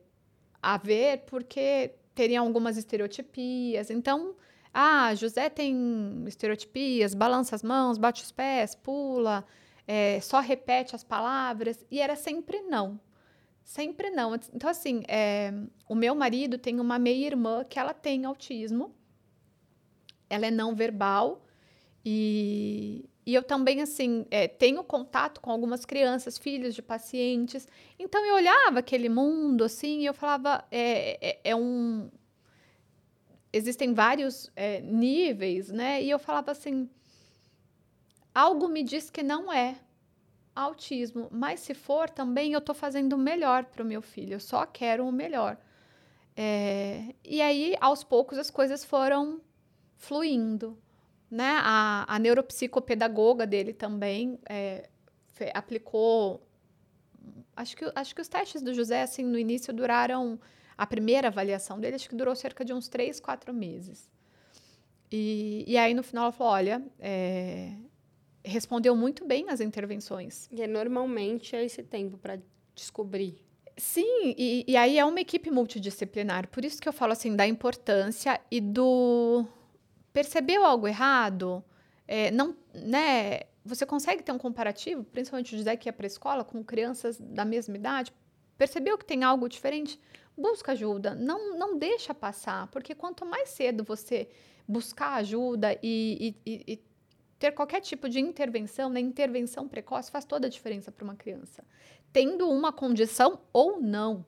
[0.61, 3.90] a ver, porque teriam algumas estereotipias.
[3.90, 4.35] Então,
[4.75, 9.45] ah, José tem estereotipias, balança as mãos, bate os pés, pula,
[9.87, 12.99] é, só repete as palavras, e era sempre não.
[13.62, 14.35] Sempre não.
[14.53, 15.55] Então, assim, é,
[15.88, 18.92] o meu marido tem uma meia-irmã que ela tem autismo.
[20.29, 21.47] Ela é não verbal.
[22.05, 27.68] E, e eu também, assim, é, tenho contato com algumas crianças, filhos de pacientes.
[27.98, 32.11] Então, eu olhava aquele mundo, assim, e eu falava, é, é, é um...
[33.52, 36.02] Existem vários é, níveis, né?
[36.02, 36.88] E eu falava assim,
[38.35, 39.76] algo me diz que não é
[40.54, 44.40] autismo, mas se for também eu estou fazendo o melhor para o meu filho, eu
[44.40, 45.58] só quero o melhor.
[46.37, 49.40] É, e aí, aos poucos, as coisas foram
[49.96, 50.82] fluindo.
[51.33, 51.57] Né?
[51.62, 54.87] A, a neuropsicopedagoga dele também é,
[55.55, 56.47] aplicou.
[57.57, 60.38] Acho que, acho que os testes do José, assim, no início duraram.
[60.77, 64.11] A primeira avaliação dele, acho que durou cerca de uns três, quatro meses.
[65.11, 67.77] E, e aí, no final, ela falou: olha, é,
[68.45, 70.51] respondeu muito bem as intervenções.
[70.53, 72.38] E é normalmente é esse tempo pra
[72.75, 73.42] descobrir.
[73.75, 76.49] Sim, e, e aí é uma equipe multidisciplinar.
[76.49, 79.47] Por isso que eu falo assim da importância e do
[80.12, 81.64] percebeu algo errado,
[82.07, 83.40] é, não, né?
[83.64, 87.77] Você consegue ter um comparativo, principalmente que ia para a escola com crianças da mesma
[87.77, 88.12] idade,
[88.59, 90.01] percebeu que tem algo diferente,
[90.37, 94.29] busca ajuda, não não deixa passar, porque quanto mais cedo você
[94.66, 96.83] buscar ajuda e, e- e- e
[97.38, 99.01] ter qualquer tipo de intervenção, né?
[99.01, 101.64] Intervenção precoce faz toda a diferença para uma criança
[102.12, 104.25] tendo uma condição ou não,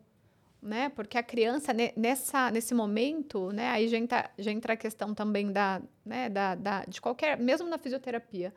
[0.65, 0.89] né?
[0.89, 3.69] Porque a criança ne- nessa nesse momento, né?
[3.71, 6.29] Aí já entra, já entra a questão também da, né?
[6.29, 8.53] Da, da- de qualquer, mesmo na fisioterapia,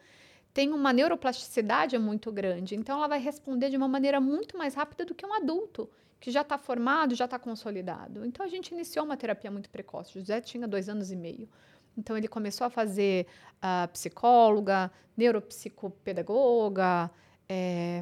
[0.54, 5.06] tem uma neuroplasticidade muito grande, então ela vai responder de uma maneira muito mais rápida
[5.06, 5.90] do que um adulto
[6.20, 8.26] que já está formado, já está consolidado.
[8.26, 10.18] Então a gente iniciou uma terapia muito precoce.
[10.18, 11.48] O José tinha dois anos e meio.
[11.96, 13.28] Então ele começou a fazer
[13.62, 17.10] ah, psicóloga, neuropsicopedagoga,
[17.50, 18.02] eh,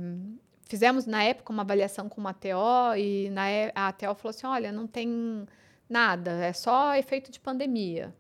[0.66, 4.72] fizemos na época uma avaliação com uma TO e na, a TO falou assim: olha,
[4.72, 5.46] não tem
[5.90, 8.14] nada, é só efeito de pandemia.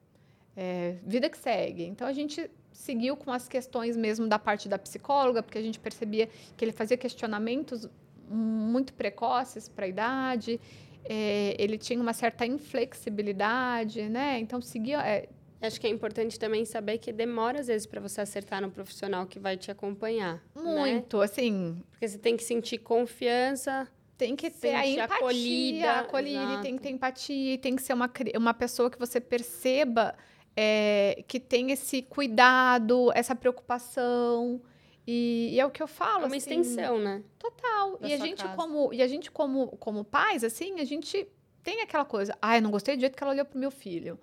[0.55, 1.83] É, vida que segue.
[1.83, 5.79] Então a gente seguiu com as questões mesmo da parte da psicóloga, porque a gente
[5.79, 7.89] percebia que ele fazia questionamentos
[8.29, 10.59] muito precoces para a idade,
[11.03, 14.39] é, ele tinha uma certa inflexibilidade, né?
[14.39, 14.99] Então seguia.
[15.05, 15.29] É,
[15.61, 19.25] Acho que é importante também saber que demora às vezes para você acertar no profissional
[19.25, 20.43] que vai te acompanhar.
[20.55, 20.61] Né?
[20.61, 21.25] Muito, né?
[21.25, 21.83] assim.
[21.91, 23.87] Porque você tem que sentir confiança.
[24.17, 28.09] Tem que ter a empatia, acolhida, acolhida tem que ter empatia, tem que ser uma,
[28.37, 30.15] uma pessoa que você perceba
[30.55, 34.61] é, que tem esse cuidado, essa preocupação.
[35.05, 36.23] E, e, é o que eu falo.
[36.23, 37.23] É uma assim, extensão, né?
[37.37, 37.99] Total.
[38.01, 38.55] e a gente, casa.
[38.55, 41.27] como, e a gente, como, como pais, assim, a gente
[41.61, 42.35] tem aquela coisa.
[42.41, 44.19] Ai, não gostei do jeito que ela olhou pro meu filho.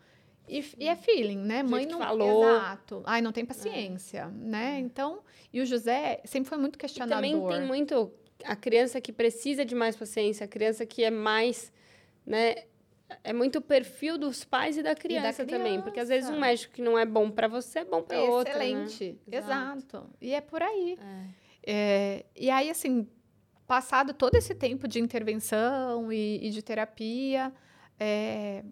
[0.48, 1.62] E, e é feeling, né?
[1.62, 2.44] Mãe não falou.
[2.44, 3.02] Exato.
[3.07, 4.28] Ai, não tem paciência, é.
[4.28, 4.78] né?
[4.81, 5.20] Então,
[5.52, 7.24] e o José sempre foi muito questionador.
[7.24, 8.12] E também tem muito
[8.44, 11.72] a criança que precisa de mais paciência, a criança que é mais,
[12.26, 12.64] né?
[13.22, 15.64] É muito o perfil dos pais e da criança, e da criança.
[15.64, 18.16] também, porque às vezes um médico que não é bom para você é bom para
[18.16, 18.59] é outro.
[18.59, 18.70] Né?
[18.70, 19.38] Excelente, né?
[19.38, 19.78] exato.
[19.78, 20.11] exato.
[20.20, 20.98] E é por aí.
[20.98, 21.42] É.
[21.64, 23.07] É, e aí, assim,
[23.66, 27.52] passado todo esse tempo de intervenção e, e de terapia,
[27.98, 28.64] é,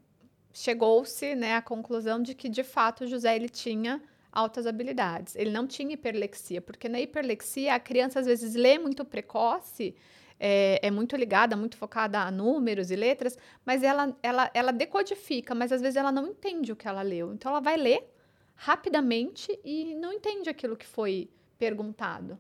[0.53, 5.35] chegou-se né, à conclusão de que, de fato, José ele tinha altas habilidades.
[5.37, 9.95] Ele não tinha hiperlexia, porque na hiperlexia a criança às vezes lê muito precoce,
[10.39, 15.55] é, é, muito ligada, muito focada a números e letras, mas ela, ela, ela decodifica,
[15.55, 17.35] mas às vezes ela não entende o que ela leu.
[17.35, 18.11] Então ela vai ler
[18.55, 22.39] rapidamente e não entende aquilo que foi perguntado.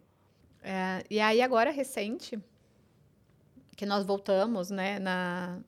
[0.62, 2.38] É, e aí agora recente,
[3.76, 5.58] que nós voltamos né, na,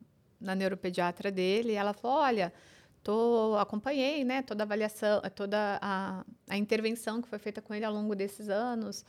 [0.43, 2.53] na neuropediatra dele, e ela falou, olha,
[3.03, 7.85] tô, acompanhei né, toda a avaliação, toda a, a intervenção que foi feita com ele
[7.85, 9.05] ao longo desses anos,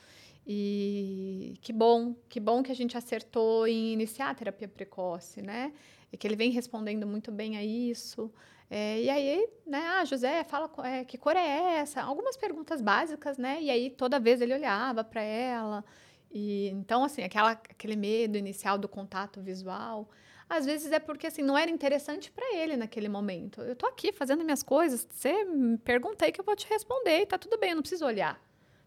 [0.46, 5.72] e que bom, que bom que a gente acertou em iniciar a terapia precoce, né?
[6.12, 8.32] E que ele vem respondendo muito bem a isso.
[8.70, 12.02] É, e aí, né, ah, José, fala é, que cor é essa?
[12.02, 13.60] Algumas perguntas básicas, né?
[13.62, 15.84] E aí toda vez ele olhava para ela.
[16.32, 20.10] E então, assim, aquela, aquele medo inicial do contato visual.
[20.58, 23.62] Às vezes é porque assim não era interessante para ele naquele momento.
[23.62, 27.26] Eu tô aqui fazendo minhas coisas, você me perguntei que eu vou te responder, e
[27.26, 28.40] tá tudo bem, eu não preciso olhar.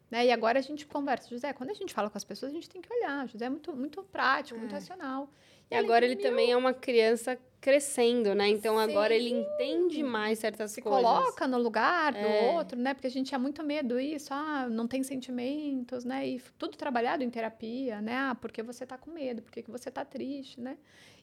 [0.09, 0.26] Né?
[0.26, 2.68] E agora a gente conversa, José, quando a gente fala com as pessoas, a gente
[2.68, 3.26] tem que olhar.
[3.29, 4.61] José é muito, muito prático, é.
[4.61, 5.29] muito racional.
[5.68, 8.48] E, e agora ele também é uma criança crescendo, né?
[8.48, 8.83] Então Sim.
[8.85, 11.00] agora ele entende mais certas Se coisas.
[11.00, 12.52] Se coloca no lugar do é.
[12.52, 12.94] outro, né?
[12.94, 16.29] Porque a gente tinha muito medo isso, ah, não tem sentimentos, né?
[16.29, 18.16] E tudo trabalhado em terapia, né?
[18.16, 20.79] Ah, porque você tá com medo, porque você tá triste, né?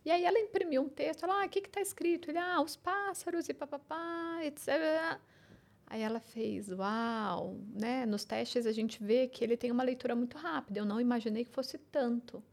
[0.06, 2.30] E aí ela imprimiu um texto, ela, ah, o que que tá escrito?
[2.30, 5.20] Ele, ah, os pássaros e papapá, etc.
[5.88, 8.06] Aí ela fez, uau, né?
[8.06, 10.80] Nos testes a gente vê que ele tem uma leitura muito rápida.
[10.80, 12.44] Eu não imaginei que fosse tanto.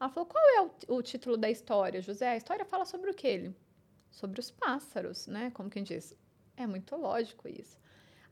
[0.00, 2.30] Ela falou, qual é o, o título da história, José?
[2.30, 3.54] A história fala sobre o que ele?
[4.10, 5.50] Sobre os pássaros, né?
[5.52, 6.16] Como quem diz.
[6.56, 7.78] É muito lógico isso.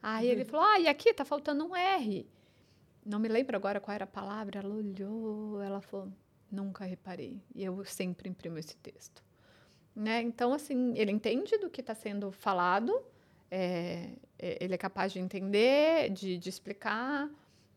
[0.03, 0.33] Aí uhum.
[0.33, 2.29] ele falou, ah, e aqui tá faltando um R.
[3.05, 4.61] Não me lembro agora qual era a palavra.
[4.61, 6.13] Ela olhou, ela falou,
[6.51, 7.41] Nunca reparei.
[7.55, 9.23] E eu sempre imprimo esse texto.
[9.95, 10.21] Né?
[10.23, 13.03] Então, assim, ele entende do que está sendo falado,
[13.51, 17.31] é, é, ele é capaz de entender, de, de, explicar.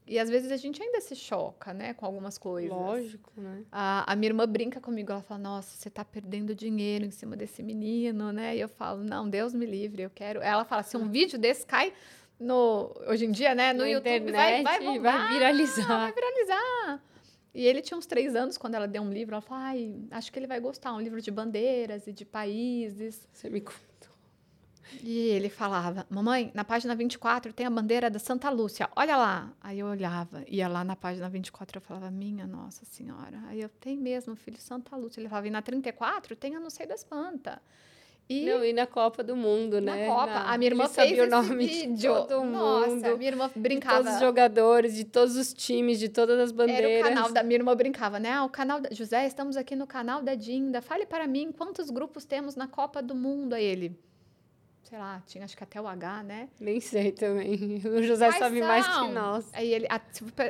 [0.05, 2.71] E às vezes a gente ainda se choca, né, com algumas coisas.
[2.71, 3.63] Lógico, né?
[3.71, 7.37] A, a minha irmã brinca comigo, ela fala: Nossa, você está perdendo dinheiro em cima
[7.37, 8.57] desse menino, né?
[8.57, 10.41] E eu falo: Não, Deus me livre, eu quero.
[10.41, 11.93] Ela fala: Se um vídeo desse cai
[12.39, 15.87] no, hoje em dia, né, no Na YouTube, internet, vai, vai, vai viralizar.
[15.87, 17.01] Vai viralizar.
[17.53, 19.33] E ele tinha uns três anos quando ela deu um livro.
[19.33, 20.93] Ela falou: Ai, acho que ele vai gostar.
[20.93, 23.27] Um livro de bandeiras e de países.
[23.33, 23.89] Você me contou.
[25.01, 28.89] E ele falava: Mamãe, na página 24 tem a bandeira da Santa Lúcia.
[28.95, 29.53] Olha lá.
[29.61, 30.43] Aí eu olhava.
[30.47, 33.41] Ia lá na página 24 eu falava: Minha Nossa Senhora.
[33.47, 35.19] Aí eu: Tem mesmo, filho, Santa Lúcia.
[35.19, 37.57] Ele falava: E na 34 tem a Não Sei das Plantas.
[38.29, 40.05] E, não, e na Copa do Mundo, na né?
[40.05, 40.27] Copa.
[40.27, 40.53] Na...
[40.53, 41.95] A minha irmã fez o nome vídeo.
[41.95, 43.17] de todo Nossa, mundo.
[43.17, 43.97] minha irmã brincava.
[43.97, 46.91] De todos os jogadores, de todos os times, de todas as bandeiras.
[46.91, 48.33] Era o canal da minha irmã brincava, né?
[48.33, 48.89] Ah, o canal da...
[48.91, 50.79] José, estamos aqui no canal da Dinda.
[50.79, 53.53] Fale para mim quantos grupos temos na Copa do Mundo.
[53.53, 53.99] Aí ele,
[54.83, 56.49] sei lá, tinha acho que até o H, né?
[56.59, 57.81] Nem sei também.
[57.89, 58.67] O José sabe são.
[58.67, 59.49] mais que nós.
[59.53, 59.87] Aí ele,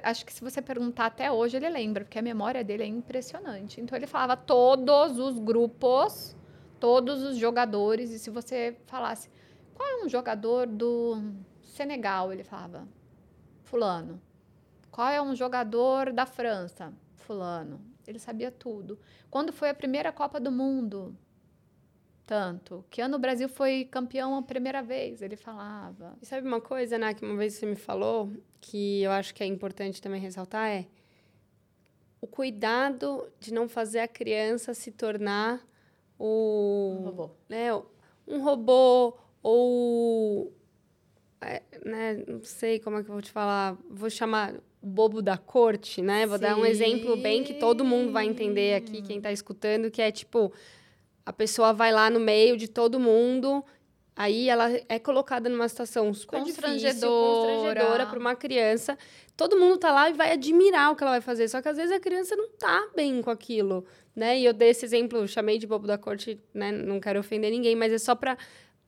[0.04, 3.80] acho que se você perguntar até hoje, ele lembra, porque a memória dele é impressionante.
[3.80, 6.36] Então ele falava todos os grupos
[6.80, 8.12] todos os jogadores.
[8.12, 9.30] E se você falasse,
[9.74, 11.22] qual é um jogador do
[11.62, 12.32] Senegal?
[12.32, 12.88] Ele falava,
[13.64, 14.22] Fulano.
[14.92, 16.92] Qual é um jogador da França?
[17.16, 17.80] Fulano.
[18.08, 19.00] Ele sabia tudo.
[19.30, 21.16] Quando foi a primeira Copa do Mundo?
[22.26, 22.84] Tanto.
[22.90, 25.22] Que ano o Brasil foi campeão a primeira vez?
[25.22, 26.18] Ele falava.
[26.22, 29.44] E sabe uma coisa, né, que uma vez você me falou, que eu acho que
[29.44, 30.88] é importante também ressaltar, é
[32.22, 35.66] o cuidado de não fazer a criança se tornar
[36.20, 36.98] o.
[37.00, 37.30] Um robô.
[37.48, 37.74] Né,
[38.28, 40.54] um robô ou.
[41.42, 43.78] É, né, não sei como é que eu vou te falar.
[43.90, 46.28] Vou chamar o bobo da corte, né?
[46.28, 46.44] Vou Sim.
[46.44, 50.12] dar um exemplo bem que todo mundo vai entender aqui, quem está escutando, que é
[50.12, 50.52] tipo.
[51.26, 53.64] A pessoa vai lá no meio de todo mundo
[54.20, 58.98] Aí ela é colocada numa situação super constrangedora, difícil, constrangedora para uma criança.
[59.38, 61.78] Todo mundo tá lá e vai admirar o que ela vai fazer, só que às
[61.78, 64.38] vezes a criança não tá bem com aquilo, né?
[64.38, 66.70] E eu dei esse exemplo, chamei de bobo da corte, né?
[66.70, 68.38] Não quero ofender ninguém, mas é só para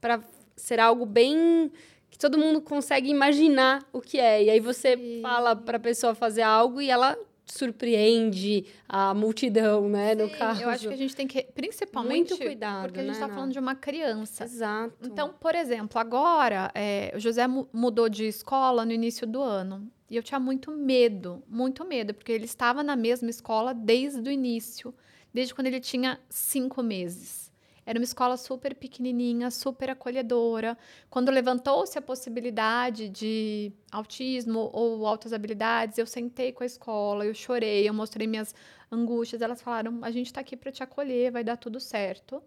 [0.02, 0.22] para
[0.58, 1.72] ser algo bem
[2.10, 4.44] que todo mundo consegue imaginar o que é.
[4.44, 7.18] E aí você fala para a pessoa fazer algo e ela
[7.52, 10.62] surpreende a multidão, né, Sim, no caso.
[10.62, 13.34] Eu acho que a gente tem que, principalmente, muito cuidado, porque a gente está né,
[13.34, 14.46] falando de uma criança.
[14.46, 14.96] Exato.
[15.04, 20.16] Então, por exemplo, agora é, o José mudou de escola no início do ano e
[20.16, 24.94] eu tinha muito medo, muito medo, porque ele estava na mesma escola desde o início,
[25.34, 27.51] desde quando ele tinha cinco meses.
[27.86, 30.78] Era uma escola super pequenininha, super acolhedora.
[31.10, 37.34] Quando levantou-se a possibilidade de autismo ou altas habilidades, eu sentei com a escola, eu
[37.34, 38.54] chorei, eu mostrei minhas
[38.92, 39.42] angústias.
[39.42, 42.42] Elas falaram: a gente está aqui para te acolher, vai dar tudo certo.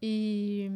[0.00, 0.70] E,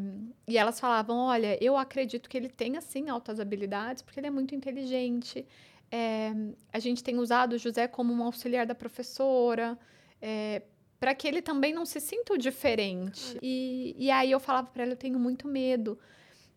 [0.46, 4.30] e elas falavam: olha, eu acredito que ele tenha sim altas habilidades, porque ele é
[4.30, 5.46] muito inteligente.
[5.90, 6.32] É,
[6.72, 9.78] a gente tem usado o José como um auxiliar da professora.
[10.20, 10.62] É,
[10.98, 13.38] para que ele também não se sinta diferente.
[13.42, 15.98] E, e aí eu falava para ela, eu tenho muito medo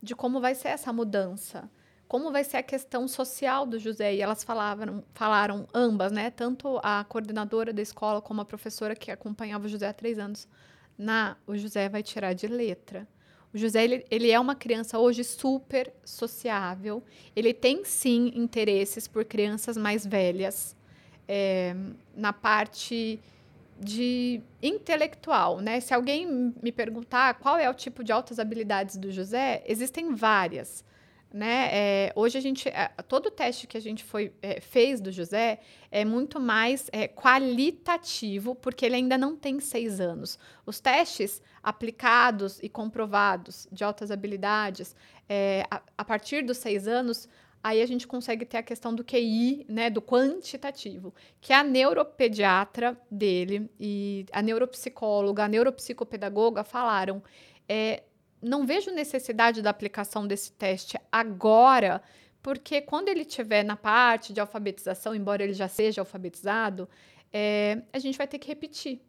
[0.01, 1.69] de como vai ser essa mudança.
[2.07, 4.15] Como vai ser a questão social do José?
[4.15, 6.31] E elas falavam, falaram ambas, né?
[6.31, 10.47] Tanto a coordenadora da escola como a professora que acompanhava o José há três anos.
[10.97, 13.07] Na, o José vai tirar de letra.
[13.53, 17.03] O José, ele, ele é uma criança hoje super sociável.
[17.35, 20.75] Ele tem, sim, interesses por crianças mais velhas.
[21.27, 21.75] É,
[22.15, 23.19] na parte
[23.79, 25.79] de intelectual, né?
[25.79, 30.83] Se alguém me perguntar qual é o tipo de altas habilidades do José, existem várias.
[31.31, 31.69] Né?
[31.71, 35.11] É, hoje a gente, é, todo o teste que a gente foi, é, fez do
[35.11, 35.59] José
[35.91, 40.39] é muito mais é, qualitativo, porque ele ainda não tem seis anos.
[40.65, 44.95] Os testes aplicados e comprovados de altas habilidades,
[45.29, 47.29] é, a, a partir dos seis anos,
[47.63, 52.97] aí a gente consegue ter a questão do QI, né, do quantitativo, que a neuropediatra
[53.11, 57.21] dele e a neuropsicóloga, a neuropsicopedagoga falaram,
[57.67, 58.03] é,
[58.41, 62.01] não vejo necessidade da aplicação desse teste agora,
[62.41, 66.87] porque quando ele estiver na parte de alfabetização, embora ele já seja alfabetizado,
[67.33, 69.01] é, a gente vai ter que repetir.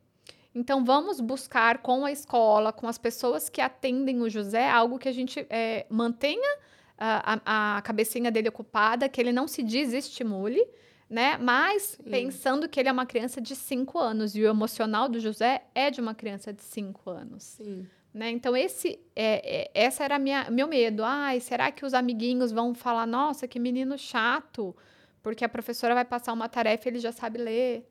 [0.52, 5.08] Então, vamos buscar com a escola, com as pessoas que atendem o José, algo que
[5.08, 6.58] a gente é, mantenha
[7.00, 10.62] a, a cabecinha dele ocupada, que ele não se desestimule,
[11.08, 11.38] né?
[11.38, 12.10] Mas Sim.
[12.10, 15.90] pensando que ele é uma criança de 5 anos e o emocional do José é
[15.90, 17.42] de uma criança de 5 anos.
[17.42, 17.86] Sim.
[18.12, 18.30] Né?
[18.30, 21.02] Então, esse é, é, essa era minha, meu medo.
[21.02, 24.76] Ai, será que os amiguinhos vão falar, nossa, que menino chato,
[25.22, 27.88] porque a professora vai passar uma tarefa e ele já sabe ler.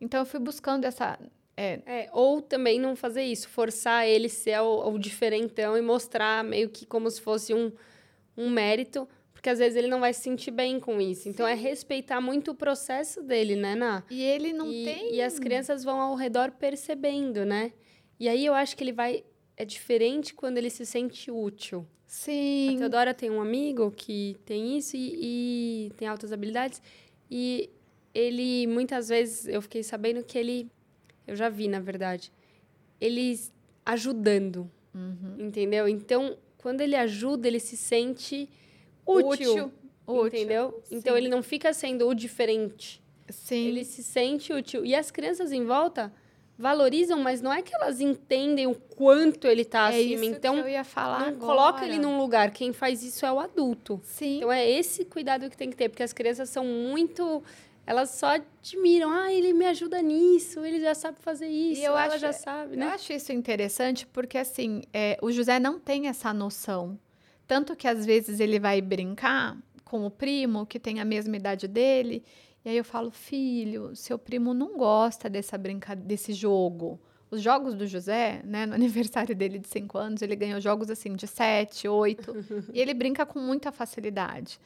[0.00, 1.18] Então, eu fui buscando essa.
[1.56, 1.80] É.
[1.84, 6.68] É, ou também não fazer isso, forçar ele ser o, o diferentão e mostrar meio
[6.68, 7.70] que como se fosse um
[8.36, 11.28] um mérito, porque às vezes ele não vai se sentir bem com isso.
[11.28, 14.04] Então é respeitar muito o processo dele, né, Ná?
[14.10, 15.14] E ele não e, tem.
[15.14, 17.72] E as crianças vão ao redor percebendo, né?
[18.20, 19.24] E aí eu acho que ele vai.
[19.56, 21.86] É diferente quando ele se sente útil.
[22.06, 22.76] Sim.
[22.76, 26.80] A Teodora tem um amigo que tem isso e, e tem altas habilidades.
[27.30, 27.70] E
[28.14, 30.70] ele, muitas vezes, eu fiquei sabendo que ele.
[31.26, 32.30] Eu já vi, na verdade.
[33.00, 33.40] Ele
[33.84, 34.70] ajudando.
[34.94, 35.46] Uhum.
[35.46, 35.88] Entendeu?
[35.88, 38.48] Então, quando ele ajuda, ele se sente
[39.04, 39.72] útil.
[40.06, 40.68] útil entendeu?
[40.68, 43.02] Útil, então ele não fica sendo o diferente.
[43.28, 43.66] Sim.
[43.66, 44.84] Ele se sente útil.
[44.84, 46.12] E as crianças em volta
[46.56, 50.24] valorizam, mas não é que elas entendem o quanto ele está é acima.
[50.24, 51.46] Isso então, que eu ia falar não agora.
[51.46, 52.52] coloca ele num lugar.
[52.52, 54.00] Quem faz isso é o adulto.
[54.04, 54.36] Sim.
[54.36, 57.42] Então é esse cuidado que tem que ter, porque as crianças são muito
[57.86, 61.92] elas só admiram, ah, ele me ajuda nisso, ele já sabe fazer isso, e eu
[61.92, 62.86] ela acho, já sabe, né?
[62.86, 66.98] Eu acho isso interessante porque, assim, é, o José não tem essa noção.
[67.46, 71.66] Tanto que, às vezes, ele vai brincar com o primo, que tem a mesma idade
[71.66, 72.24] dele,
[72.64, 77.00] e aí eu falo, filho, seu primo não gosta dessa brinca desse jogo.
[77.30, 81.16] Os jogos do José, né, no aniversário dele de 5 anos, ele ganhou jogos assim
[81.16, 82.32] de 7, 8,
[82.72, 84.60] e ele brinca com muita facilidade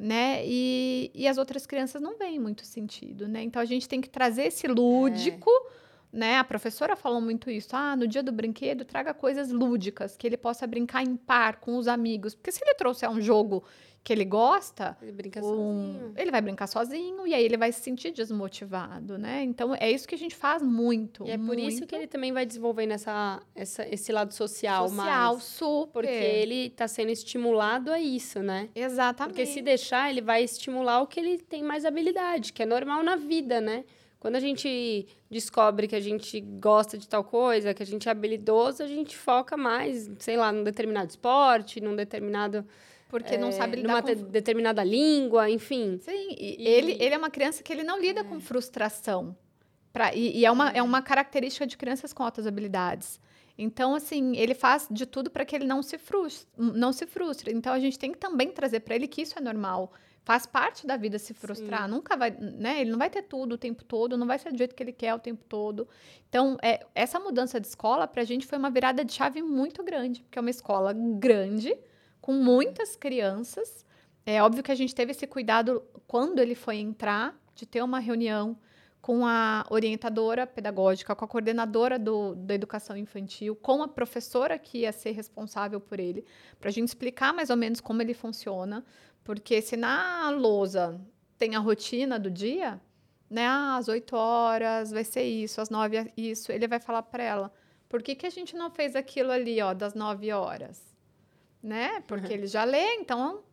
[0.00, 0.40] né?
[0.46, 3.42] E, e as outras crianças não veem muito sentido, né?
[3.42, 5.70] Então a gente tem que trazer esse lúdico é.
[6.12, 6.38] Né?
[6.38, 7.68] A professora falou muito isso.
[7.72, 11.76] Ah, no dia do brinquedo, traga coisas lúdicas, que ele possa brincar em par com
[11.76, 12.34] os amigos.
[12.34, 13.62] Porque se ele trouxer um jogo
[14.02, 16.12] que ele gosta, Ele brinca um- sozinho.
[16.16, 19.42] ele vai brincar sozinho e aí ele vai se sentir desmotivado, né?
[19.44, 21.26] Então é isso que a gente faz muito.
[21.26, 21.86] E é por isso muito.
[21.86, 25.42] que ele também vai desenvolvendo essa, essa, esse lado social, social, mais.
[25.44, 25.92] super.
[25.92, 28.70] Porque ele está sendo estimulado a isso, né?
[28.74, 29.34] Exatamente.
[29.34, 33.02] Porque se deixar, ele vai estimular o que ele tem mais habilidade, que é normal
[33.02, 33.84] na vida, né?
[34.20, 38.12] Quando a gente descobre que a gente gosta de tal coisa, que a gente é
[38.12, 42.64] habilidoso, a gente foca mais, sei lá, num determinado esporte, num determinado.
[43.08, 45.98] Porque não eh, sabe lidar numa com te- determinada língua, enfim.
[46.02, 49.34] Sim, e E- Ele, ele é uma criança que ele não lida com frustração.
[49.92, 53.18] Pra, e e é, uma, é uma característica de crianças com altas habilidades.
[53.58, 57.52] Então, assim, ele faz de tudo para que ele não se, frustre, não se frustre.
[57.52, 59.92] Então, a gente tem que também trazer para ele que isso é normal.
[60.30, 61.88] Faz parte da vida se frustrar.
[61.88, 62.80] Nunca vai, né?
[62.80, 64.92] Ele não vai ter tudo o tempo todo, não vai ser do jeito que ele
[64.92, 65.88] quer o tempo todo.
[66.28, 69.82] Então, é, essa mudança de escola, para a gente, foi uma virada de chave muito
[69.82, 71.76] grande, porque é uma escola grande,
[72.20, 73.84] com muitas crianças.
[74.24, 77.98] É óbvio que a gente teve esse cuidado quando ele foi entrar, de ter uma
[77.98, 78.56] reunião
[79.00, 84.78] com a orientadora pedagógica, com a coordenadora do, da educação infantil, com a professora que
[84.78, 86.24] ia ser responsável por ele,
[86.58, 88.84] para a gente explicar mais ou menos como ele funciona.
[89.30, 91.00] Porque se na lousa
[91.38, 92.80] tem a rotina do dia,
[93.30, 93.46] né?
[93.46, 97.22] Ah, às 8 horas vai ser isso, às 9 é isso, ele vai falar para
[97.22, 97.52] ela:
[97.88, 100.82] por que, que a gente não fez aquilo ali, ó, das 9 horas?
[101.62, 102.00] Né?
[102.08, 103.44] Porque ele já lê, então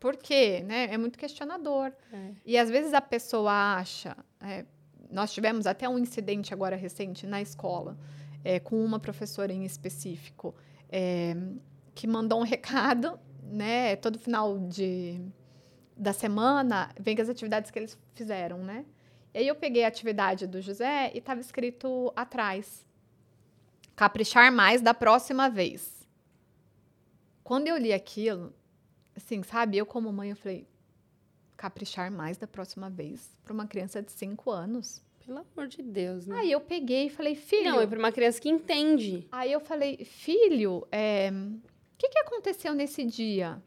[0.00, 0.62] por quê?
[0.64, 0.88] Né?
[0.90, 1.92] É muito questionador.
[2.10, 2.30] É.
[2.46, 4.16] E às vezes a pessoa acha.
[4.40, 4.64] é,
[5.10, 7.98] nós tivemos até um incidente agora recente na escola,
[8.42, 10.54] é, com uma professora em específico,
[10.88, 11.36] é,
[11.94, 13.20] que mandou um recado,
[13.50, 13.96] né?
[13.96, 15.20] Todo final de,
[15.96, 18.84] da semana vem as atividades que eles fizeram, né?
[19.32, 22.86] E aí eu peguei a atividade do José e estava escrito atrás:
[23.96, 26.06] caprichar mais da próxima vez.
[27.42, 28.54] Quando eu li aquilo,
[29.14, 30.66] assim, sabe, eu como mãe, eu falei,
[31.56, 35.02] caprichar mais da próxima vez para uma criança de 5 anos.
[35.26, 36.38] Pelo amor de Deus, né?
[36.38, 37.70] Aí eu peguei e falei, filho.
[37.70, 39.26] Não, é para uma criança que entende.
[39.32, 41.32] Aí eu falei, filho, é,
[41.94, 43.62] o que, que aconteceu nesse dia?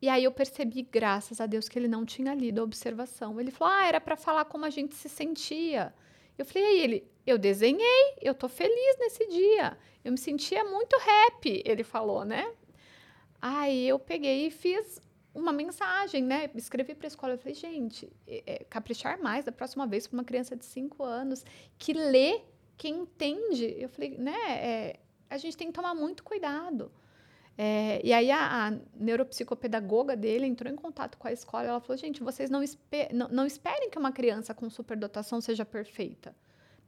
[0.00, 3.38] E aí eu percebi, graças a Deus, que ele não tinha lido a observação.
[3.38, 5.92] Ele falou, ah, era para falar como a gente se sentia.
[6.38, 9.76] Eu falei, aí ele, eu desenhei, eu tô feliz nesse dia.
[10.02, 12.50] Eu me sentia muito happy, ele falou, né?
[13.42, 15.00] Aí eu peguei e fiz
[15.34, 16.48] uma mensagem, né?
[16.54, 17.34] Escrevi para a escola.
[17.34, 21.02] Eu falei, gente, é, é, caprichar mais da próxima vez para uma criança de 5
[21.02, 21.44] anos
[21.78, 22.40] que lê,
[22.78, 23.74] que entende.
[23.76, 24.38] Eu falei, né?
[24.48, 26.90] é, a gente tem que tomar muito cuidado.
[27.62, 31.64] É, e aí a, a neuropsicopedagoga dele entrou em contato com a escola.
[31.68, 35.62] Ela falou, gente, vocês não, espe não, não esperem que uma criança com superdotação seja
[35.62, 36.34] perfeita.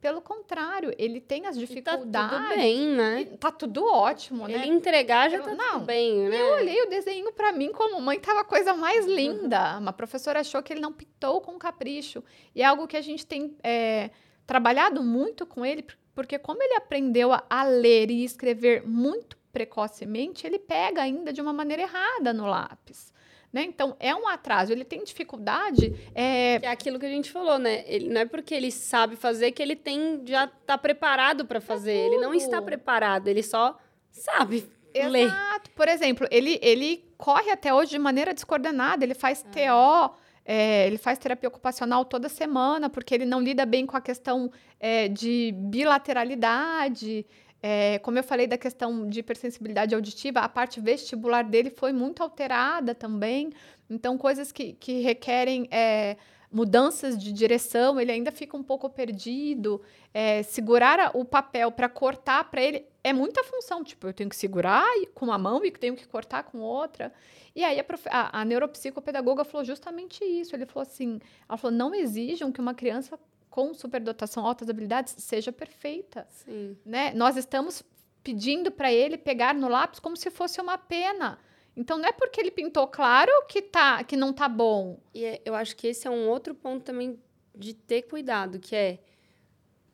[0.01, 2.39] Pelo contrário, ele tem as E tá dificuldades.
[2.39, 3.25] tudo bem, né?
[3.39, 4.55] Tá tudo ótimo, né?
[4.55, 6.41] Ele entregar já Eu- tá não, tudo bem, né?
[6.41, 9.77] Eu olhei o desenho para mim como mãe, tava a coisa mais linda.
[9.79, 12.25] Uma professora achou que ele não pintou com capricho.
[12.55, 14.11] E é algo que a gente tem é,
[14.47, 20.47] trabalhado muito com ele, porque como ele aprendeu a, a ler e escrever muito precocemente,
[20.47, 23.13] ele pega ainda de uma maneira errada no lápis.
[23.53, 23.63] Né?
[23.65, 24.73] Então, é um atraso.
[24.73, 25.95] Ele tem dificuldade.
[26.15, 27.85] é, é aquilo que a gente falou, né?
[27.87, 31.93] Ele, não é porque ele sabe fazer que ele tem já tá preparado para fazer.
[31.93, 33.77] Ele não está preparado, ele só
[34.11, 35.27] sabe ler.
[35.27, 35.71] Exato.
[35.73, 40.99] Por exemplo, ele, ele corre até hoje de maneira descoordenada, ele faz TO, é, ele
[40.99, 44.51] faz terapia ocupacional toda semana, porque ele não lida bem com a questão
[44.81, 47.27] é, de bilateralidade.
[47.63, 52.21] É, como eu falei da questão de hipersensibilidade auditiva, a parte vestibular dele foi muito
[52.21, 53.53] alterada também.
[53.89, 56.17] Então, coisas que, que requerem é,
[56.51, 59.81] mudanças de direção, ele ainda fica um pouco perdido.
[60.13, 63.85] É, segurar o papel para cortar para ele é muita função.
[63.85, 64.85] Tipo, eu tenho que segurar
[65.15, 67.13] com uma mão e tenho que cortar com outra.
[67.55, 70.57] E aí a, profe- a, a neuropsicopedagoga falou justamente isso.
[70.57, 73.19] Ele falou assim: ela falou, não exijam que uma criança
[73.53, 76.75] com superdotação, altas habilidades, seja perfeita Sim.
[76.87, 77.13] né?
[77.13, 77.83] Nós estamos
[78.25, 81.39] pedindo para ele pegar no lápis como se fosse uma pena.
[81.77, 84.99] Então não é porque ele pintou claro que tá que não tá bom.
[85.13, 87.21] E é- eu acho que esse é um outro ponto também
[87.55, 88.99] de ter cuidado, que é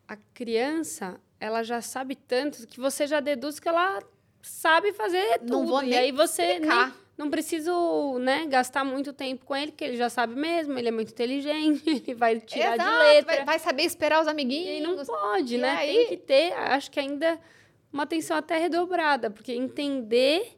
[0.06, 4.00] a criança, ela já sabe tanto que você já deduz que ela
[4.40, 5.50] sabe fazer tudo.
[5.50, 6.96] Não vou e nem aí você nem, explicar.
[7.18, 10.92] Não preciso, né, gastar muito tempo com ele, que ele já sabe mesmo, ele é
[10.92, 13.36] muito inteligente, ele vai tirar de Exato, letra.
[13.36, 14.80] Vai, vai saber esperar os E amiguinhos.
[14.96, 15.70] não pode, E né?
[15.76, 17.38] aí- Tem que ter, acho que ainda
[17.92, 20.56] uma atenção até redobrada, porque entender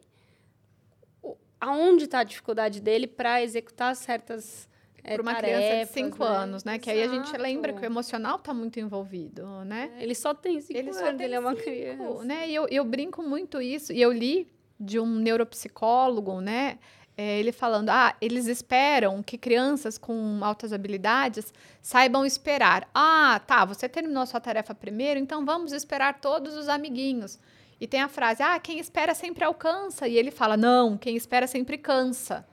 [1.59, 4.67] aonde está a dificuldade dele para executar certas
[5.03, 6.29] É para uma tarefas, criança de 5 né?
[6.29, 6.79] anos, né?
[6.79, 7.41] Que aí a gente Exato.
[7.41, 9.91] lembra que o emocional está muito envolvido, né?
[9.99, 12.23] Ele só tem cinco Ele anos, só tem ele é uma cinco, criança.
[12.23, 12.49] né?
[12.49, 13.91] E eu, eu brinco muito isso.
[13.93, 14.47] E eu li
[14.81, 16.79] de um neuropsicólogo, né?
[17.17, 22.89] é, ele falando, ah, eles esperam que crianças com altas habilidades saibam esperar.
[22.93, 27.39] Ah, tá, você terminou a sua tarefa primeiro, então vamos esperar todos os amiguinhos.
[27.79, 30.07] E tem a frase, ah, quem espera sempre alcança.
[30.07, 32.45] E ele fala, não, quem espera sempre cansa.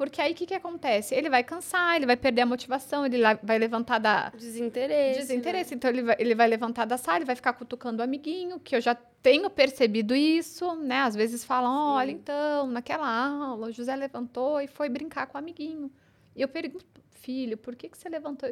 [0.00, 1.14] Porque aí o que, que acontece?
[1.14, 5.20] Ele vai cansar, ele vai perder a motivação, ele vai levantar da, Desinteresse.
[5.20, 5.74] desinteresse.
[5.74, 8.74] Então ele vai, ele vai levantar da sala, ele vai ficar cutucando o amiguinho, que
[8.74, 11.02] eu já tenho percebido isso, né?
[11.02, 15.38] Às vezes falam, olha, então, naquela aula, o José levantou e foi brincar com o
[15.38, 15.92] amiguinho.
[16.34, 18.48] E eu pergunto, filho, por que, que você levantou?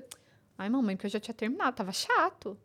[0.59, 2.59] Ai, mamãe, porque eu já tinha terminado, tava chato.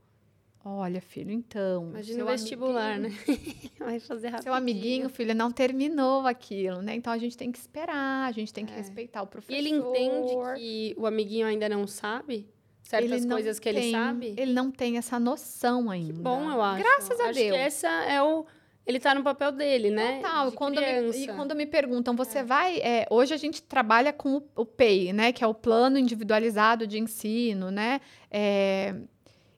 [0.65, 1.89] Olha, filho, então.
[1.89, 3.09] Imagina o vestibular, né?
[3.77, 4.43] Vai fazer rapidinho.
[4.43, 6.95] Seu amiguinho, filho, não terminou aquilo, né?
[6.95, 8.77] Então a gente tem que esperar, a gente tem que É.
[8.77, 9.57] respeitar o E professor.
[9.57, 12.47] ele entende que o amiguinho ainda não sabe
[12.81, 14.35] certas Ele coisas que ele tem- sabe?
[14.37, 16.21] Ele não tem essa noção ainda.
[16.21, 16.81] Bom, eu acho.
[16.81, 17.51] Graças a acho Deus.
[17.51, 18.45] que essa é o...
[18.85, 20.17] Ele tá no papel dele, né?
[20.21, 20.49] Total.
[20.49, 22.77] De Quando me, e quando me perguntam, você vai.
[22.79, 25.31] é, hoje a gente trabalha com o, o PEI, né?
[25.31, 28.01] Que é o plano individualizado de ensino, né?
[28.29, 28.93] É,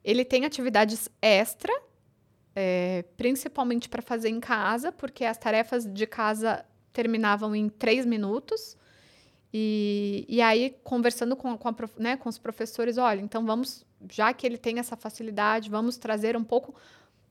[0.05, 1.73] ele tem atividades extra,
[2.55, 8.77] é, principalmente para fazer em casa, porque as tarefas de casa terminavam em três minutos.
[9.51, 14.31] E, e aí, conversando com, com, a né, com os professores, olha, então vamos, já
[14.31, 16.75] que ele tem essa facilidade, vamos trazer um pouco,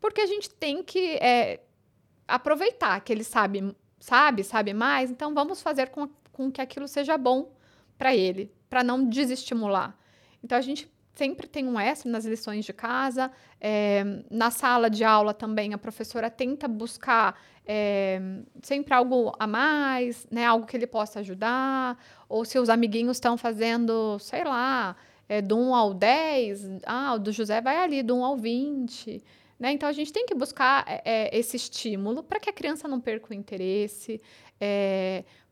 [0.00, 1.60] porque a gente tem que é,
[2.26, 7.16] aproveitar que ele sabe, sabe, sabe mais, então vamos fazer com, com que aquilo seja
[7.16, 7.52] bom
[7.96, 9.96] para ele, para não desestimular.
[10.42, 15.04] Então a gente sempre tem um extra nas lições de casa, é, na sala de
[15.04, 18.20] aula também a professora tenta buscar é,
[18.62, 21.98] sempre algo a mais, né, algo que ele possa ajudar,
[22.28, 24.96] ou se os amiguinhos estão fazendo, sei lá,
[25.28, 29.22] é, do 1 ao 10, ah, o do José vai ali, do 1 ao 20,
[29.58, 29.72] né?
[29.72, 30.84] Então a gente tem que buscar
[31.32, 34.20] esse estímulo para que a criança não perca o interesse,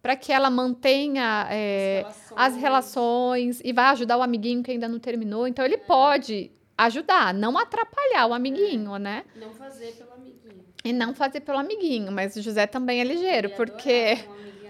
[0.03, 4.98] para que ela mantenha é, as relações e vai ajudar o amiguinho que ainda não
[4.98, 5.46] terminou.
[5.46, 9.24] Então ele pode ajudar, não atrapalhar o amiguinho, né?
[9.36, 10.64] Não fazer pelo amiguinho.
[10.84, 14.18] E não fazer pelo amiguinho, mas o José também é ligeiro, porque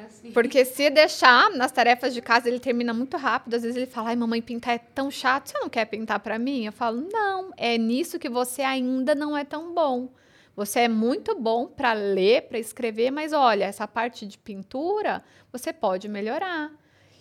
[0.05, 0.33] assim.
[0.33, 3.55] porque se deixar nas tarefas de casa, ele termina muito rápido.
[3.55, 6.39] Às vezes ele fala: "Ai, mamãe, pintar é tão chato, você não quer pintar para
[6.39, 10.11] mim?" Eu falo: "Não, é nisso que você ainda não é tão bom.
[10.55, 15.73] Você é muito bom para ler, para escrever, mas olha, essa parte de pintura, você
[15.73, 16.71] pode melhorar."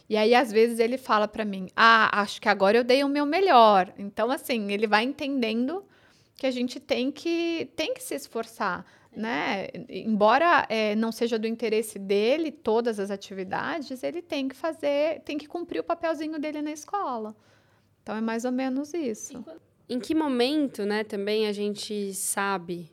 [0.09, 3.09] E aí às vezes ele fala para mim: "Ah, acho que agora eu dei o
[3.09, 5.85] meu melhor." Então assim, ele vai entendendo
[6.35, 9.67] que a gente tem que tem que se esforçar, né?
[9.87, 15.37] Embora eh, não seja do interesse dele todas as atividades, ele tem que fazer, tem
[15.37, 17.35] que cumprir o papelzinho dele na escola.
[18.01, 19.43] Então é mais ou menos isso.
[19.87, 22.90] Em que momento, né, também a gente sabe,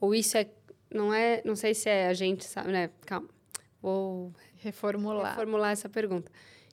[0.00, 0.48] ou isso é,
[0.92, 3.28] não é, não sei se é a gente sabe, né, calma,
[3.80, 5.30] vou Reformular.
[5.30, 6.30] reformular essa pergunta.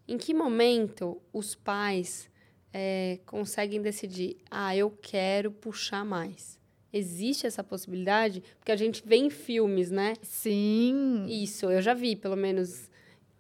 [0.08, 2.30] Em que momento os pais
[2.74, 6.60] eh, conseguem decidir, ah, eu quero puxar mais?
[6.92, 8.44] Existe essa possibilidade?
[8.60, 10.14] Porque a gente vê em filmes, né?
[10.22, 11.26] Sim.
[11.28, 12.90] Isso, eu já vi, pelo menos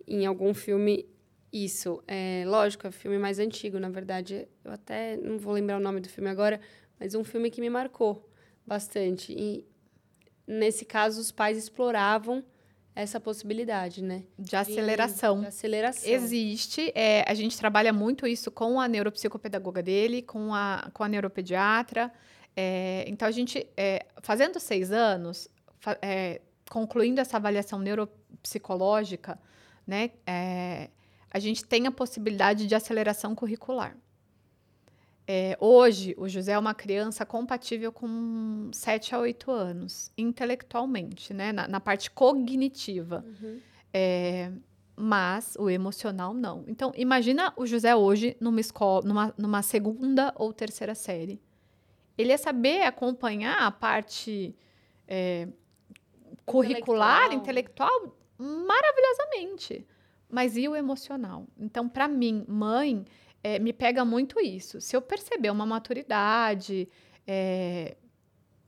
[0.08, 1.06] em algum filme,
[1.52, 2.02] isso.
[2.08, 4.48] É, lógico, é um filme mais antigo, na verdade.
[4.64, 6.60] Eu até não vou lembrar o nome do filme agora,
[7.00, 8.28] mas um filme que me marcou
[8.66, 9.34] bastante.
[9.34, 9.66] E
[10.48, 12.44] nesse caso, os pais exploravam
[12.96, 14.24] essa possibilidade, né?
[14.38, 15.41] De aceleração.
[15.41, 16.10] De aceleração.
[16.12, 21.10] Existe, é, a gente trabalha muito isso com a neuropsicopedagoga dele, com a, com a
[21.10, 22.12] neuropediatra.
[22.56, 25.48] É, então, a gente, é, fazendo seis anos,
[25.80, 26.39] fa- é,
[26.70, 29.39] concluindo essa avaliação neuropsicológica,
[29.88, 30.89] né, é,
[31.32, 33.98] a gente tem a possibilidade de aceleração curricular.
[35.26, 41.53] É, hoje, o José é uma criança compatível com 7 a 8 anos, intelectualmente, né,
[41.53, 43.24] na, na parte cognitiva.
[43.26, 43.59] Uhum.
[43.93, 44.51] É,
[44.95, 46.65] mas o emocional não.
[46.67, 51.41] Então, imagina o José hoje numa escola, numa, numa segunda ou terceira série.
[52.17, 54.53] Ele ia saber acompanhar a parte
[55.07, 55.47] é,
[56.45, 59.88] curricular, intelectual, maravilhosamente.
[60.30, 61.47] Mas e o emocional?
[61.59, 63.05] Então, para mim, mãe,
[63.44, 64.80] é, me pega muito isso.
[64.80, 66.88] Se eu perceber uma maturidade,
[67.28, 67.96] é,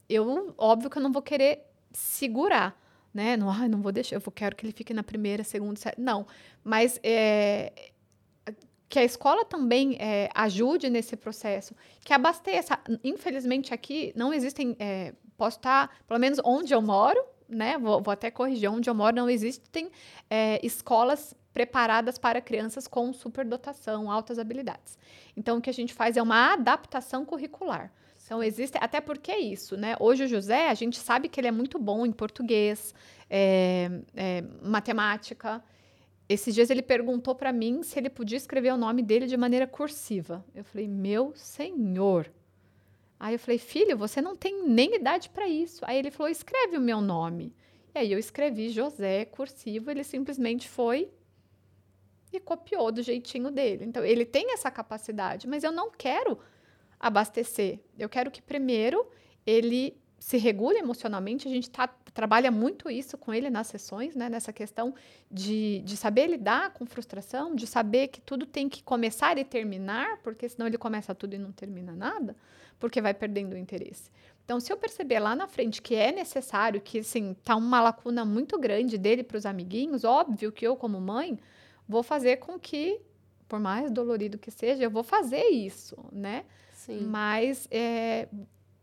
[0.10, 1.62] eu, óbvio que eu não vou querer
[1.94, 2.80] segurar
[3.16, 3.38] né?
[3.38, 5.96] Não, ai, não vou deixar, eu vou, quero que ele fique na primeira, segunda, série.
[5.98, 6.28] Não,
[6.62, 7.72] mas é,
[8.90, 11.74] que a escola também é, ajude nesse processo,
[12.04, 12.78] que abasteça.
[13.02, 17.78] Infelizmente aqui não existem, é, posso estar, pelo menos onde eu moro, né?
[17.78, 19.90] Vou, vou até corrigir, onde eu moro não existem
[20.30, 25.00] é, escolas preparadas para crianças com superdotação, altas habilidades.
[25.38, 27.94] Então, o que a gente faz é uma adaptação curricular.
[28.26, 29.96] Então, existe, até porque é isso, né?
[29.98, 32.94] Hoje o José, a gente sabe que ele é muito bom em português,
[33.30, 35.64] é, é, matemática.
[36.28, 39.66] Esses dias ele perguntou para mim se ele podia escrever o nome dele de maneira
[39.66, 40.44] cursiva.
[40.54, 42.30] Eu falei, meu senhor.
[43.18, 45.86] Aí eu falei, filho, você não tem nem idade para isso.
[45.88, 47.56] Aí ele falou, escreve o meu nome.
[47.94, 51.10] E aí eu escrevi José cursivo, ele simplesmente foi
[52.36, 53.86] e copiou do jeitinho dele.
[53.86, 56.38] Então ele tem essa capacidade, mas eu não quero
[57.00, 57.80] abastecer.
[57.98, 59.08] Eu quero que primeiro
[59.46, 61.48] ele se regule emocionalmente.
[61.48, 64.30] A gente tá, trabalha muito isso com ele nas sessões, né?
[64.30, 64.94] Nessa questão
[65.30, 70.18] de, de saber lidar com frustração, de saber que tudo tem que começar e terminar,
[70.24, 72.36] porque senão ele começa tudo e não termina nada,
[72.80, 74.10] porque vai perdendo o interesse.
[74.44, 78.24] Então, se eu perceber lá na frente que é necessário, que assim, tá uma lacuna
[78.24, 81.40] muito grande dele para os amiguinhos, óbvio que eu, como mãe,
[81.88, 83.00] vou fazer com que,
[83.48, 86.46] por mais dolorido que seja, eu vou fazer isso, né?
[86.74, 87.02] Sim.
[87.02, 88.28] Mas é,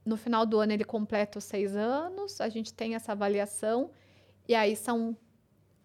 [0.05, 3.91] no final do ano ele completa os seis anos, a gente tem essa avaliação,
[4.49, 5.17] e aí são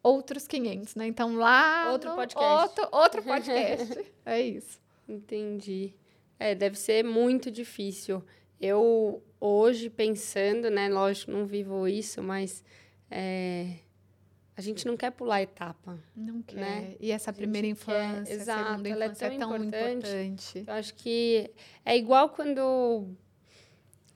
[0.01, 1.07] outros 500, né?
[1.07, 1.91] Então lá.
[1.91, 2.81] Outro podcast.
[2.81, 4.13] Outro, outro podcast.
[4.25, 4.79] é isso.
[5.07, 5.93] Entendi.
[6.39, 8.23] É, deve ser muito difícil.
[8.59, 10.89] Eu, hoje, pensando, né?
[10.89, 12.63] Lógico, não vivo isso, mas.
[13.09, 13.75] É,
[14.57, 15.99] a gente não quer pular etapa.
[16.15, 16.55] Não quer.
[16.55, 16.95] Né?
[16.99, 20.09] E essa primeira infância, quer, exato, segunda ela infância é tão, é tão importante.
[20.09, 20.63] importante.
[20.65, 21.51] Eu acho que
[21.85, 23.07] é igual quando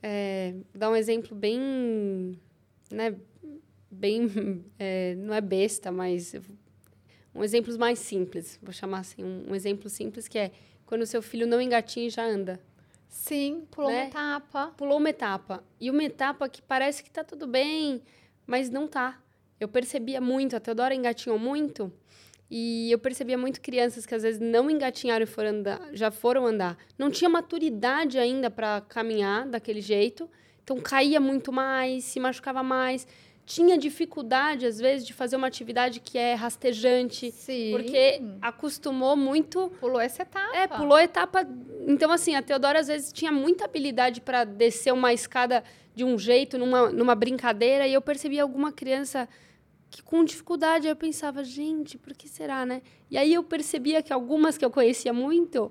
[0.02, 2.36] é, dar um exemplo bem,
[2.90, 3.14] né,
[3.88, 6.34] bem, é, não é besta, mas
[7.32, 10.50] um exemplo mais simples, vou chamar assim, um, um, exemplo simples que é
[10.84, 12.60] quando o seu filho não engatinha e já anda.
[13.08, 14.00] Sim, pulou né?
[14.00, 14.74] uma etapa.
[14.76, 15.62] Pulou uma etapa.
[15.78, 18.02] E uma etapa que parece que tá tudo bem,
[18.44, 19.22] mas não tá.
[19.62, 21.92] Eu percebia muito, a Teodora engatinhou muito,
[22.50, 26.44] e eu percebia muito crianças que às vezes não engatinharam e foram andar, já foram
[26.44, 26.76] andar.
[26.98, 30.28] Não tinha maturidade ainda para caminhar daquele jeito.
[30.64, 33.06] Então caía muito mais, se machucava mais.
[33.46, 37.30] Tinha dificuldade, às vezes, de fazer uma atividade que é rastejante.
[37.30, 37.70] Sim.
[37.70, 39.72] Porque acostumou muito.
[39.80, 40.56] Pulou essa etapa.
[40.56, 41.46] É, pulou a etapa.
[41.86, 45.62] Então, assim, a Teodora às vezes tinha muita habilidade para descer uma escada
[45.94, 49.28] de um jeito, numa, numa brincadeira, e eu percebia alguma criança
[49.92, 52.80] que com dificuldade eu pensava, gente, por que será, né?
[53.10, 55.70] E aí eu percebia que algumas que eu conhecia muito,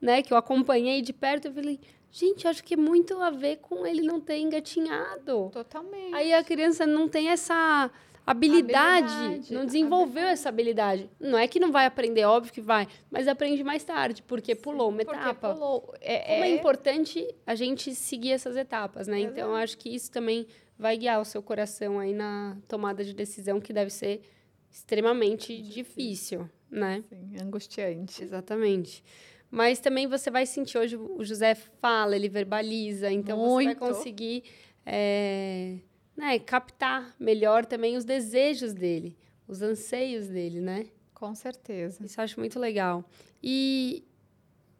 [0.00, 1.78] né, que eu acompanhei de perto, eu falei,
[2.10, 5.50] gente, acho que é muito a ver com ele não ter engatinhado.
[5.52, 6.12] Totalmente.
[6.12, 7.88] Aí a criança não tem essa
[8.26, 10.32] habilidade, habilidade não desenvolveu habilidade.
[10.32, 11.10] essa habilidade.
[11.20, 14.88] Não é que não vai aprender, óbvio que vai, mas aprende mais tarde, porque pulou
[14.88, 15.54] uma porque etapa.
[15.54, 15.94] Pulou.
[16.00, 16.50] É, Como é...
[16.50, 19.20] é importante a gente seguir essas etapas, né?
[19.20, 19.32] Exato.
[19.32, 20.48] Então, eu acho que isso também
[20.80, 24.22] vai guiar o seu coração aí na tomada de decisão que deve ser
[24.70, 27.04] extremamente difícil, né?
[27.06, 28.22] Sim, angustiante.
[28.22, 29.04] Exatamente.
[29.50, 33.58] Mas também você vai sentir hoje o José fala, ele verbaliza, então Muito.
[33.58, 34.44] você vai conseguir
[34.86, 35.76] é,
[36.16, 40.86] né, captar melhor também os desejos dele, os anseios dele, né?
[41.12, 42.02] Com certeza.
[42.02, 43.04] Isso eu acho muito legal.
[43.42, 44.02] E,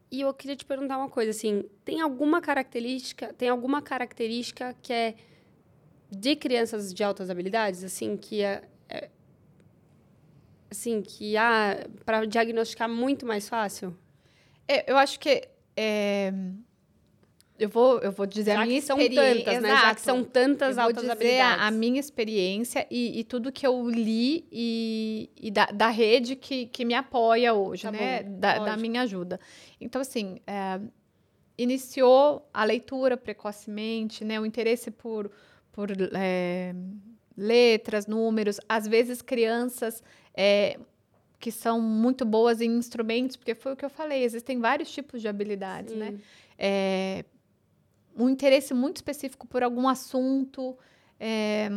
[0.09, 4.91] e eu queria te perguntar uma coisa, assim, tem alguma característica, tem alguma característica que
[4.91, 5.15] é
[6.11, 9.09] de crianças de altas habilidades, assim, que é, é
[10.69, 13.97] assim, que há para diagnosticar muito mais fácil?
[14.67, 16.33] É, eu acho que é,
[17.57, 19.69] eu vou eu vou dizer Já a minha experiência, tantas, né?
[19.69, 21.65] Já que são tantas eu altas vou dizer habilidades.
[21.65, 26.65] A, minha experiência e, e, tudo que eu li e, e da, da, rede que,
[26.65, 28.23] que me apoia hoje, tá né?
[28.23, 29.39] Bom, da, da, minha ajuda.
[29.79, 30.81] Então, assim, é,
[31.57, 34.39] iniciou a leitura precocemente, né?
[34.39, 35.31] O interesse por
[35.71, 36.73] por é,
[37.37, 40.03] letras, números, às vezes crianças
[40.33, 40.79] é,
[41.39, 45.21] que são muito boas em instrumentos, porque foi o que eu falei, existem vários tipos
[45.21, 46.07] de habilidades, né?
[46.07, 46.11] Sim.
[46.13, 46.21] né?
[46.57, 47.25] É,
[48.15, 50.77] um interesse muito específico por algum assunto
[51.19, 51.69] é,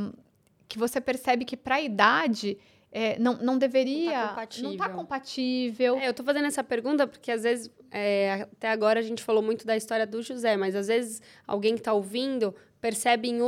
[0.69, 2.59] que você percebe que para a idade
[2.91, 4.05] é, não, não deveria.
[4.05, 4.71] Não está compatível.
[4.71, 5.99] Não tá compatível.
[5.99, 9.43] É, eu estou fazendo essa pergunta porque, às vezes, é, até agora a gente falou
[9.43, 12.55] muito da história do José, mas às vezes alguém que está ouvindo
[12.85, 13.39] percebe, em,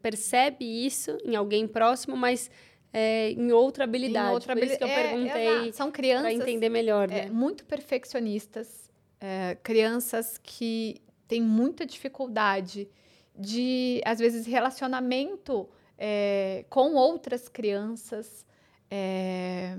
[0.00, 2.48] percebe isso em alguém próximo, mas
[2.92, 4.30] é, em outra habilidade.
[4.30, 5.72] Em outra Por isso que eu é, perguntei.
[5.72, 6.22] São crianças.
[6.22, 7.10] Para entender melhor.
[7.10, 7.28] É, né?
[7.28, 8.88] muito perfeccionistas,
[9.20, 12.88] é, crianças que têm muita dificuldade
[13.36, 15.68] de, às vezes, relacionamento
[15.98, 18.46] é, com outras crianças.
[18.88, 19.76] É,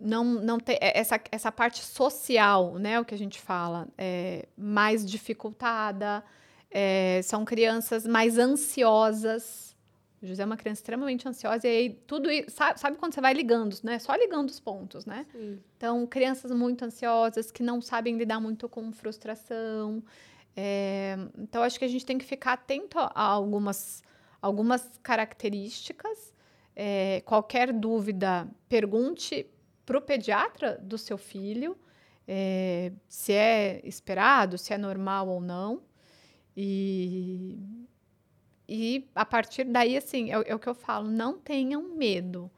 [0.00, 5.06] não, não ter essa, essa parte social, né, o que a gente fala, é mais
[5.06, 6.24] dificultada,
[6.70, 9.76] é, são crianças mais ansiosas,
[10.22, 13.20] O José é uma criança extremamente ansiosa e aí tudo isso, sabe, sabe quando você
[13.22, 13.98] vai ligando, né?
[13.98, 15.26] Só ligando os pontos, né?
[15.32, 15.58] Sim.
[15.76, 20.02] Então, crianças muito ansiosas que não sabem lidar muito com frustração.
[20.54, 24.02] É, então, acho que a gente tem que ficar atento a algumas,
[24.42, 26.34] algumas características.
[26.76, 29.46] É, qualquer dúvida, pergunte
[29.86, 31.76] para o pediatra do seu filho
[32.28, 35.82] é, se é esperado, se é normal ou não.
[36.62, 37.58] E,
[38.68, 42.50] e a partir daí, assim, é, é o que eu falo, não tenham medo.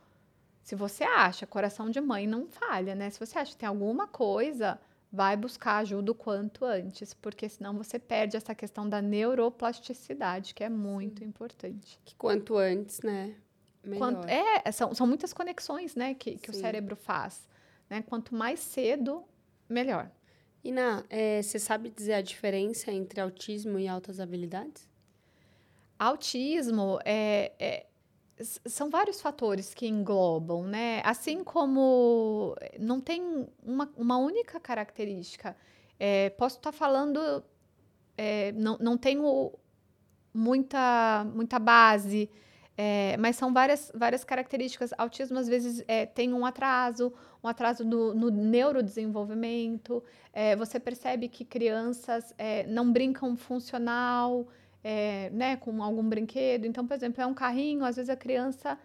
[0.61, 3.11] Se você acha, coração de mãe não falha, né?
[3.11, 4.81] Se você acha que tem alguma coisa,
[5.13, 10.65] vai buscar ajuda o quanto antes, porque senão você perde essa questão da neuroplasticidade, que
[10.65, 11.27] é muito Sim.
[11.27, 12.01] importante.
[12.05, 13.37] Que quanto antes, né?
[13.99, 17.49] Quanto, é, são, são muitas conexões, né, que, que o cérebro faz.
[17.91, 18.03] Né?
[18.03, 19.25] Quanto mais cedo,
[19.69, 20.11] melhor.
[20.65, 24.89] Ina, é, você sabe dizer a diferença entre autismo e altas habilidades?
[25.99, 27.87] Autismo é, é,
[28.67, 31.03] são vários fatores que englobam, né?
[31.05, 35.57] Assim como não tem uma, uma única característica.
[35.99, 37.45] É, posso estar falando,
[38.17, 39.53] é, não, não tenho
[40.33, 42.31] muita, muita base,
[42.77, 44.93] é, mas são várias, várias características.
[44.97, 47.13] Autismo, às vezes, é, tem um atraso,
[47.43, 50.03] um atraso no, no neurodesenvolvimento.
[50.33, 54.47] É, você percebe que crianças é, não brincam funcional,
[54.85, 56.67] é, né, com algum brinquedo.
[56.67, 58.79] Então, por exemplo, é um carrinho, às vezes a criança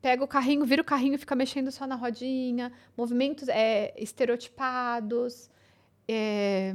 [0.00, 5.50] pega o carrinho, vira o carrinho e fica mexendo só na rodinha, movimentos é, estereotipados,
[6.06, 6.72] é,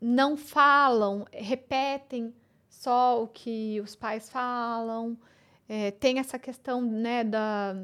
[0.00, 2.34] não falam, repetem
[2.68, 5.16] só o que os pais falam,
[5.68, 7.76] é, tem essa questão né, da,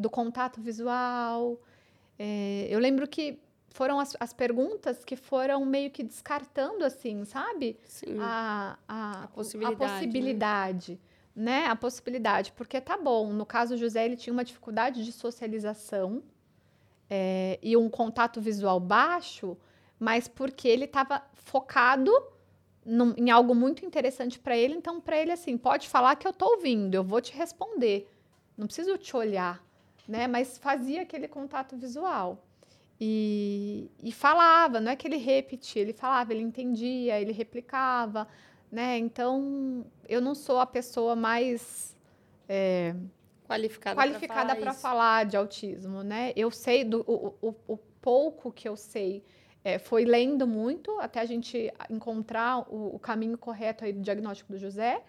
[0.00, 1.60] do contato visual.
[2.18, 3.38] É, eu lembro que
[3.68, 7.78] foram as, as perguntas que foram meio que descartando, assim, sabe?
[7.84, 8.16] Sim.
[8.18, 9.84] A, a, a possibilidade.
[9.84, 11.00] A possibilidade
[11.34, 11.62] né?
[11.62, 11.66] né?
[11.66, 12.52] A possibilidade.
[12.52, 16.22] Porque tá bom, no caso do José, ele tinha uma dificuldade de socialização
[17.08, 19.56] é, e um contato visual baixo,
[19.98, 22.12] mas porque ele estava focado
[22.84, 24.74] num, em algo muito interessante para ele.
[24.74, 28.10] Então, para ele, assim, pode falar que eu tô ouvindo, eu vou te responder.
[28.56, 29.64] Não preciso te olhar,
[30.10, 30.26] né?
[30.26, 32.44] Mas fazia aquele contato visual.
[33.00, 38.28] E, e falava, não é que ele repetia, ele falava, ele entendia, ele replicava,
[38.70, 38.98] né?
[38.98, 41.96] Então, eu não sou a pessoa mais
[42.46, 42.94] é,
[43.46, 46.32] qualificada, qualificada para falar, de autismo, né?
[46.36, 49.24] Eu sei do o, o, o pouco que eu sei
[49.64, 54.52] é, foi lendo muito até a gente encontrar o, o, caminho correto aí do diagnóstico
[54.52, 55.02] do José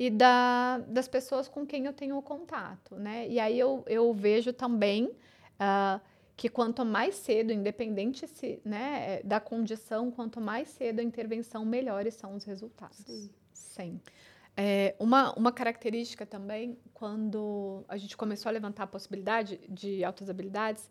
[0.00, 3.28] e da, das pessoas com quem eu tenho contato, né?
[3.28, 6.00] E aí eu, eu vejo também uh,
[6.34, 11.66] que quanto mais cedo, independente se, né, é, da condição, quanto mais cedo a intervenção,
[11.66, 12.96] melhores são os resultados.
[12.96, 13.30] Sim.
[13.52, 14.00] Sim.
[14.56, 20.30] É, uma, uma característica também, quando a gente começou a levantar a possibilidade de altas
[20.30, 20.90] habilidades,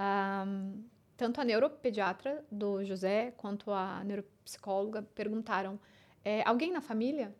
[0.00, 0.82] um,
[1.16, 5.78] tanto a neuropediatra do José quanto a neuropsicóloga perguntaram:
[6.24, 7.32] é, alguém na família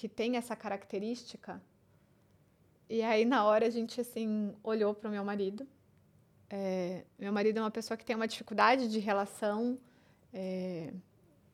[0.00, 1.52] que tem essa característica?
[2.88, 5.66] E aí, na hora, a gente assim olhou para o meu marido
[6.50, 9.78] é, meu marido é uma pessoa que tem uma dificuldade de relação,
[10.34, 10.92] é,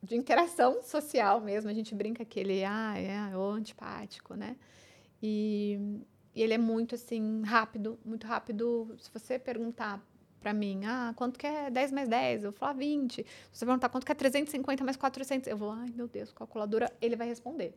[0.02, 1.68] de interação social mesmo.
[1.68, 4.56] A gente brinca que ele ah, é o antipático, né?
[5.22, 5.78] E,
[6.34, 8.96] e, ele é muito assim, rápido, muito rápido.
[8.98, 10.02] Se você perguntar
[10.40, 12.44] para mim, ah, quanto que é 10 mais 10?
[12.44, 13.16] Eu vou falar 20.
[13.16, 16.90] Se você perguntar quanto que é 350 mais 400, eu vou, ai meu Deus, calculadora,
[17.02, 17.74] ele vai responder.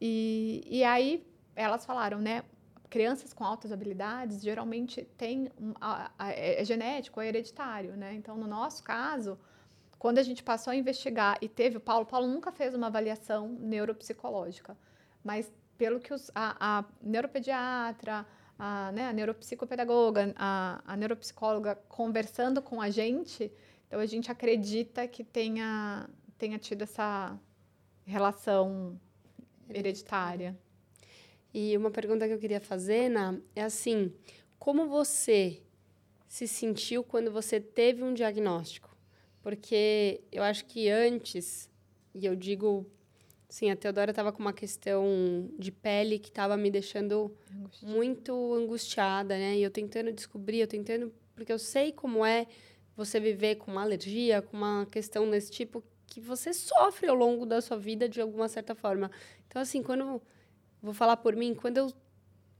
[0.00, 2.42] E, e aí elas falaram, né?
[2.90, 5.48] crianças com altas habilidades geralmente têm
[5.80, 8.12] a, a, é, é genético, é hereditário, né?
[8.14, 9.38] Então, no nosso caso,
[9.96, 13.48] quando a gente passou a investigar e teve o Paulo, Paulo nunca fez uma avaliação
[13.48, 14.76] neuropsicológica,
[15.22, 18.26] mas pelo que os, a, a neuropediatra,
[18.58, 23.52] a, né, a neuropsicopedagoga, a, a neuropsicóloga conversando com a gente,
[23.86, 27.38] então a gente acredita que tenha, tenha tido essa
[28.04, 29.00] relação
[29.72, 30.56] hereditária.
[31.52, 34.12] E uma pergunta que eu queria fazer, Ana, é assim:
[34.58, 35.62] como você
[36.28, 38.96] se sentiu quando você teve um diagnóstico?
[39.42, 41.68] Porque eu acho que antes,
[42.14, 42.86] e eu digo,
[43.48, 47.34] sim, a Teodora estava com uma questão de pele que estava me deixando
[47.82, 49.56] muito angustiada, né?
[49.56, 52.46] E eu tentando descobrir, eu tentando, porque eu sei como é
[52.96, 57.46] você viver com uma alergia, com uma questão desse tipo que você sofre ao longo
[57.46, 59.10] da sua vida de alguma certa forma.
[59.46, 60.20] Então, assim, quando
[60.82, 61.92] vou falar por mim, quando eu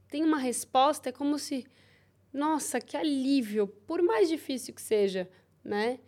[0.07, 1.67] tenho uma resposta, é como se,
[2.33, 5.29] nossa, que alívio, por mais difícil que seja,
[5.63, 5.99] né?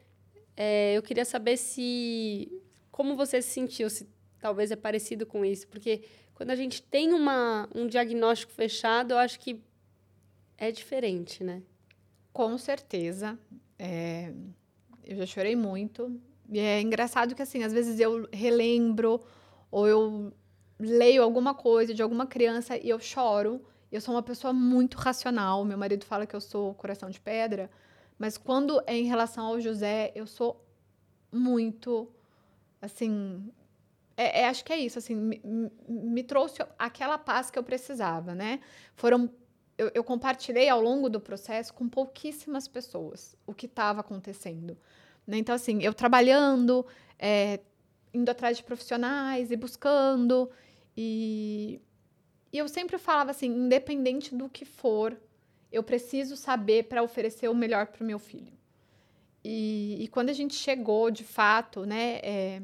[0.55, 2.49] É, eu queria saber se,
[2.89, 4.07] como você se sentiu, se
[4.39, 9.17] talvez é parecido com isso, porque quando a gente tem uma, um diagnóstico fechado, eu
[9.17, 9.61] acho que
[10.57, 11.61] é diferente, né?
[12.31, 13.37] Com certeza.
[13.77, 14.31] É,
[15.03, 16.21] eu já chorei muito.
[16.53, 19.19] E é engraçado que, assim, às vezes eu relembro
[19.71, 20.31] ou eu
[20.79, 23.59] leio alguma coisa de alguma criança e eu choro.
[23.91, 25.65] Eu sou uma pessoa muito racional.
[25.65, 27.71] Meu marido fala que eu sou coração de pedra.
[28.19, 30.63] Mas quando é em relação ao José, eu sou
[31.31, 32.07] muito,
[32.79, 33.51] assim,
[34.15, 35.41] é, é, acho que é isso, assim, me,
[35.89, 38.59] me, trouxe aquela paz que eu precisava, né?
[38.95, 39.27] Foram,
[39.75, 44.77] eu, eu compartilhei ao longo do processo com pouquíssimas pessoas o que estava acontecendo.
[45.25, 45.37] Né?
[45.37, 46.85] Então, assim, eu trabalhando,
[47.17, 47.59] é,
[48.13, 50.49] indo atrás de profissionais e buscando,
[50.95, 51.81] e,
[52.51, 55.17] e eu sempre falava assim, independente do que for,
[55.71, 58.53] eu preciso saber para oferecer o melhor para o meu filho.
[59.43, 62.61] E, e, quando a gente chegou, de fato, né, é,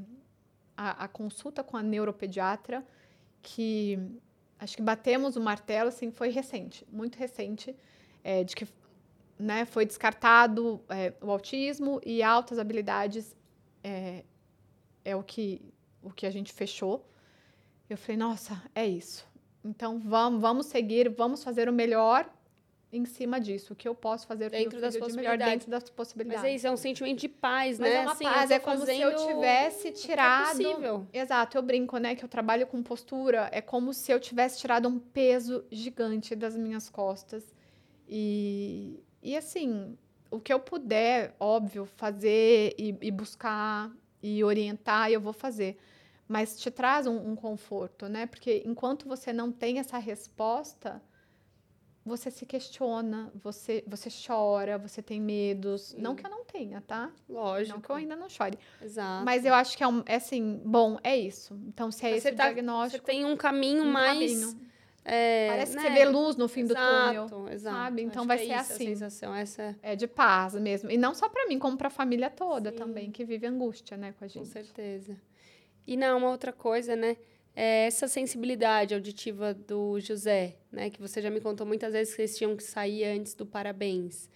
[0.78, 2.86] a, a, consulta com a neuropediatra,
[3.41, 3.99] que
[4.57, 7.76] acho que batemos o martelo, assim, foi recente, muito recente,
[8.24, 8.66] é, de que
[9.40, 13.34] né, foi descartado é, o autismo e altas habilidades
[13.82, 14.26] é,
[15.06, 15.74] é o que,
[16.04, 17.10] o que a gente fechou.
[17.90, 19.26] Eu falei, nossa, é isso.
[19.64, 22.30] Então vamos, vamos seguir, vamos fazer o melhor
[22.92, 26.42] em cima disso, o que eu posso fazer dentro das de melhor dentro das possibilidades.
[26.42, 27.96] Mas é isso, é um sentimento de paz, Mas né?
[27.98, 31.08] É uma assim, paz, é como se eu tivesse tirado.
[31.14, 34.60] É Exato, eu brinco, né, que eu trabalho com postura, é como se eu tivesse
[34.60, 37.54] tirado um peso gigante das minhas costas.
[38.08, 39.97] E, e assim,
[40.32, 43.91] o que eu puder, óbvio, fazer e, e buscar
[44.22, 45.78] e orientar, eu vou fazer.
[46.28, 48.26] Mas te traz um, um conforto, né?
[48.28, 51.01] Porque enquanto você não tem essa resposta,
[52.05, 55.95] você se questiona, você, você chora, você tem medos.
[55.97, 57.11] Não que eu não tenha, tá?
[57.28, 57.76] Lógico.
[57.76, 58.57] Não que eu ainda não chore.
[58.82, 59.26] Exato.
[59.26, 61.59] Mas eu acho que é, um, é assim, bom, é isso.
[61.67, 63.05] Então, se é Mas esse tá, diagnóstico.
[63.05, 64.39] Você tem um caminho um mais.
[64.39, 64.68] Caminho.
[65.12, 65.82] É, Parece né?
[65.82, 67.49] que você vê luz no fim exato, do túnel.
[67.51, 67.76] Exato.
[67.76, 68.01] Sabe?
[68.03, 68.86] Então acho vai é ser isso, assim.
[68.86, 69.76] Sensação, essa...
[69.82, 70.91] É de paz mesmo.
[70.91, 72.78] E não só para mim, como para a família toda Sim.
[72.78, 74.45] também, que vive angústia, né, com a gente.
[74.45, 75.20] Com certeza.
[75.88, 77.18] E não, uma outra coisa, né?
[77.55, 80.91] É essa sensibilidade auditiva do José, né?
[80.91, 84.30] Que você já me contou muitas vezes que eles tinham que sair antes do parabéns.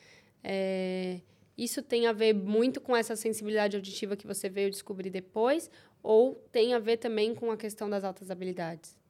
[0.44, 1.22] É,
[1.56, 5.70] isso tem a ver muito com essa sensibilidade auditiva que você veio descobrir depois?
[6.02, 9.03] Ou tem a ver também com a questão das altas habilidades?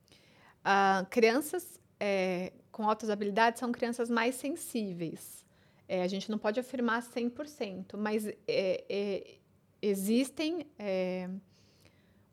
[0.64, 5.46] Ah, crianças é, com altas habilidades são crianças mais sensíveis.
[5.88, 9.36] É, a gente não pode afirmar 100%, mas é, é,
[9.82, 11.30] existem é,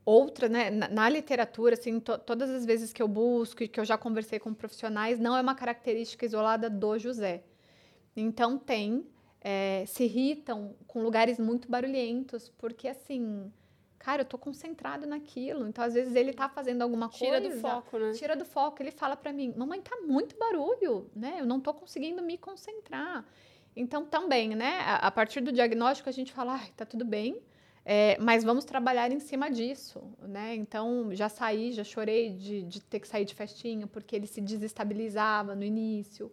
[0.04, 0.70] outras, né?
[0.70, 3.98] Na, na, literatura, assim, to, todas as vezes que eu busco e que eu já
[3.98, 7.42] conversei com profissionais, não é uma característica isolada do José.
[8.16, 9.06] Então, tem,
[9.40, 13.52] é, se irritam com lugares muito barulhentos, porque, assim,
[14.00, 15.68] cara, eu tô concentrado naquilo.
[15.68, 17.48] Então, às vezes, ele tá fazendo alguma tira coisa.
[17.48, 18.12] Tira do foco, né?
[18.12, 18.82] Tira do foco.
[18.82, 21.36] Ele fala para mim, mamãe, tá muito barulho, né?
[21.38, 23.24] Eu não tô conseguindo me concentrar.
[23.76, 24.80] Então, também, né?
[24.86, 27.40] A, partir do diagnóstico, a gente fala, ah, tá tudo bem.
[27.84, 30.54] É, mas vamos trabalhar em cima disso, né?
[30.54, 34.40] Então, já saí, já chorei de, de ter que sair de festinha, porque ele se
[34.40, 36.32] desestabilizava no início.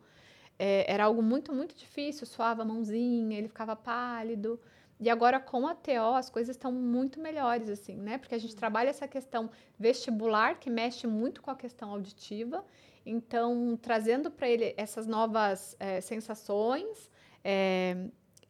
[0.57, 4.59] É, era algo muito, muito difícil, suava a mãozinha, ele ficava pálido.
[4.99, 8.17] E agora com a TO as coisas estão muito melhores, assim, né?
[8.17, 12.65] Porque a gente trabalha essa questão vestibular, que mexe muito com a questão auditiva.
[13.05, 17.09] Então, trazendo para ele essas novas é, sensações,
[17.43, 18.07] é,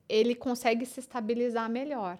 [0.07, 2.17] ele consegue se estabilizar melhor.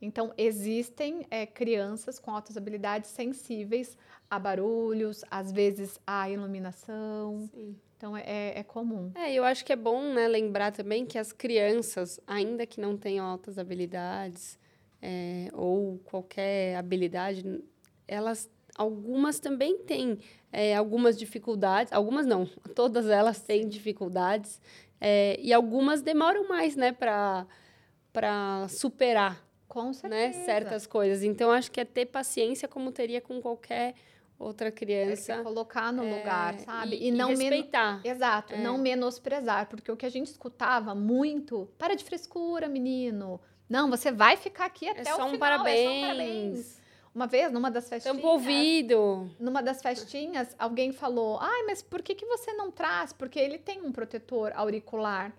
[0.00, 3.96] Então, existem é, crianças com altas habilidades sensíveis
[4.28, 7.48] a barulhos, às vezes a iluminação.
[7.54, 7.76] Sim.
[7.96, 9.10] Então, é, é, comum.
[9.14, 12.96] É, eu acho que é bom né, lembrar também que as crianças, ainda que não
[12.96, 14.58] tenham altas habilidades
[15.00, 17.42] é, ou qualquer habilidade,
[18.06, 20.18] elas, algumas também têm
[20.52, 24.60] é, algumas dificuldades, algumas não, todas elas têm dificuldades
[25.00, 27.46] é, e algumas demoram mais, né, para
[28.68, 31.22] superar com né, certas coisas.
[31.22, 33.94] Então, acho que é ter paciência como teria com qualquer
[34.38, 35.32] outra criança.
[35.32, 36.96] É se colocar no é, lugar, sabe?
[36.96, 38.02] E, e não respeitar.
[38.02, 38.12] Men...
[38.12, 38.58] Exato, é.
[38.58, 43.40] não menosprezar, porque o que a gente escutava muito, para de frescura, menino.
[43.68, 45.78] Não, você vai ficar aqui até é o só um final, parabéns.
[45.78, 46.86] é só um parabéns.
[47.14, 48.16] Uma vez, numa das festinhas.
[48.16, 49.30] Tampa ouvido.
[49.40, 53.10] Numa das festinhas, alguém falou: Ai, mas por que, que você não traz?
[53.10, 55.32] Porque ele tem um protetor auricular.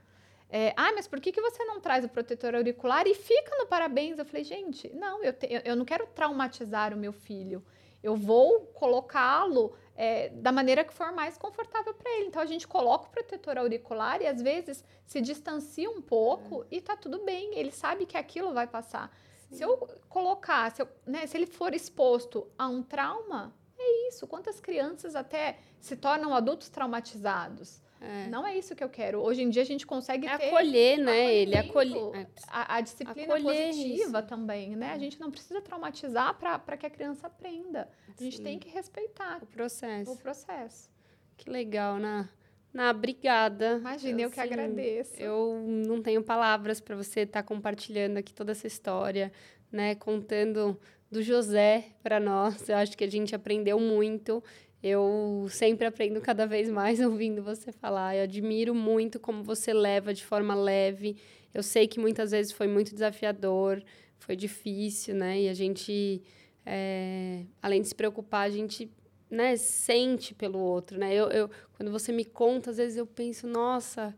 [0.50, 3.68] É, ah, mas por que, que você não traz o protetor auricular e fica no
[3.68, 4.18] parabéns?
[4.18, 7.64] Eu falei, gente, não, eu, te, eu, eu não quero traumatizar o meu filho.
[8.08, 12.28] Eu vou colocá-lo é, da maneira que for mais confortável para ele.
[12.28, 16.78] Então a gente coloca o protetor auricular e às vezes se distancia um pouco é.
[16.78, 17.58] e tá tudo bem.
[17.58, 19.12] Ele sabe que aquilo vai passar.
[19.50, 19.56] Sim.
[19.58, 19.78] Se eu
[20.08, 24.26] colocar, se, eu, né, se ele for exposto a um trauma, É isso.
[24.26, 27.82] Quantas crianças até se tornam adultos traumatizados?
[28.00, 28.28] É.
[28.28, 29.20] Não é isso que eu quero.
[29.20, 31.34] Hoje em dia a gente consegue é ter acolher, né?
[31.34, 34.28] Ele acolher é, a, a disciplina acolher positiva isso.
[34.28, 34.92] também, né?
[34.92, 35.00] A é.
[35.00, 37.90] gente não precisa traumatizar para que a criança aprenda.
[38.08, 38.44] A gente Sim.
[38.44, 40.12] tem que respeitar o processo.
[40.12, 40.90] O processo.
[41.36, 42.30] Que legal, Ná.
[42.74, 43.78] Ná, obrigada.
[43.78, 45.16] Imagina, eu, eu que assim, agradeço.
[45.20, 49.32] Eu não tenho palavras para você estar tá compartilhando aqui toda essa história,
[49.72, 49.96] né?
[49.96, 50.80] Contando
[51.10, 52.68] do José para nós.
[52.70, 54.44] Eu acho que a gente aprendeu muito
[54.82, 58.16] eu sempre aprendo cada vez mais ouvindo você falar.
[58.16, 61.18] Eu admiro muito como você leva de forma leve.
[61.54, 63.84] Eu sei que muitas vezes foi muito desafiador,
[64.20, 65.42] foi difícil, né?
[65.42, 66.22] E a gente,
[66.66, 68.92] é, além de se preocupar, a gente
[69.30, 71.14] né, sente pelo outro, né?
[71.14, 74.16] Eu, eu, quando você me conta, às vezes eu penso, nossa,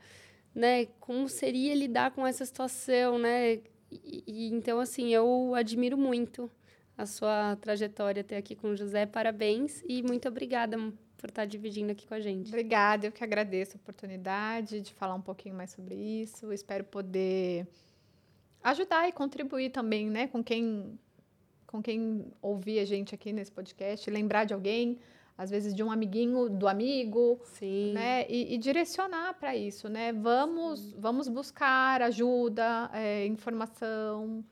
[0.54, 0.86] né?
[1.00, 3.60] Como seria lidar com essa situação, né?
[3.92, 6.50] E, e, então, assim, eu admiro muito
[7.00, 9.06] a sua trajetória até aqui com o José.
[9.06, 10.78] Parabéns e muito obrigada
[11.18, 12.50] por estar dividindo aqui com a gente.
[12.50, 16.52] Obrigada, eu que agradeço a oportunidade de falar um pouquinho mais sobre isso.
[16.52, 17.66] espero poder
[18.62, 21.00] ajudar e contribuir também, né, com quem
[21.66, 24.98] com quem ouvir a gente aqui nesse podcast, lembrar de alguém,
[25.38, 27.94] às vezes de um amiguinho, do amigo, Sim.
[27.94, 30.12] né, e, e direcionar para isso, né?
[30.12, 34.44] Vamos, vamos buscar ajuda, é, informação.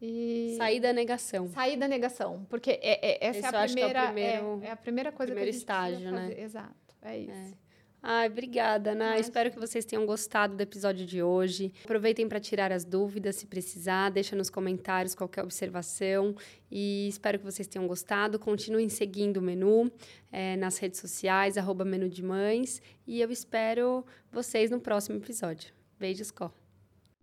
[0.00, 0.54] E...
[0.56, 1.48] Sair da negação.
[1.48, 2.46] Sair da negação.
[2.48, 5.50] Porque é, é essa é a, primeira, é, primeiro, é, é, a primeira coisa primeiro
[5.50, 6.40] que a gente estágio, né?
[6.40, 7.32] Exato, é isso.
[7.32, 7.68] É.
[8.00, 9.18] Ai, obrigada, Ana.
[9.18, 11.72] Espero que vocês tenham gostado do episódio de hoje.
[11.82, 14.10] Aproveitem para tirar as dúvidas, se precisar.
[14.10, 16.34] Deixa nos comentários qualquer observação.
[16.70, 18.38] E espero que vocês tenham gostado.
[18.38, 19.90] Continuem seguindo o menu
[20.30, 22.80] é, nas redes sociais, arroba menu de mães.
[23.04, 25.72] E eu espero vocês no próximo episódio.
[25.98, 26.67] Beijos, Có.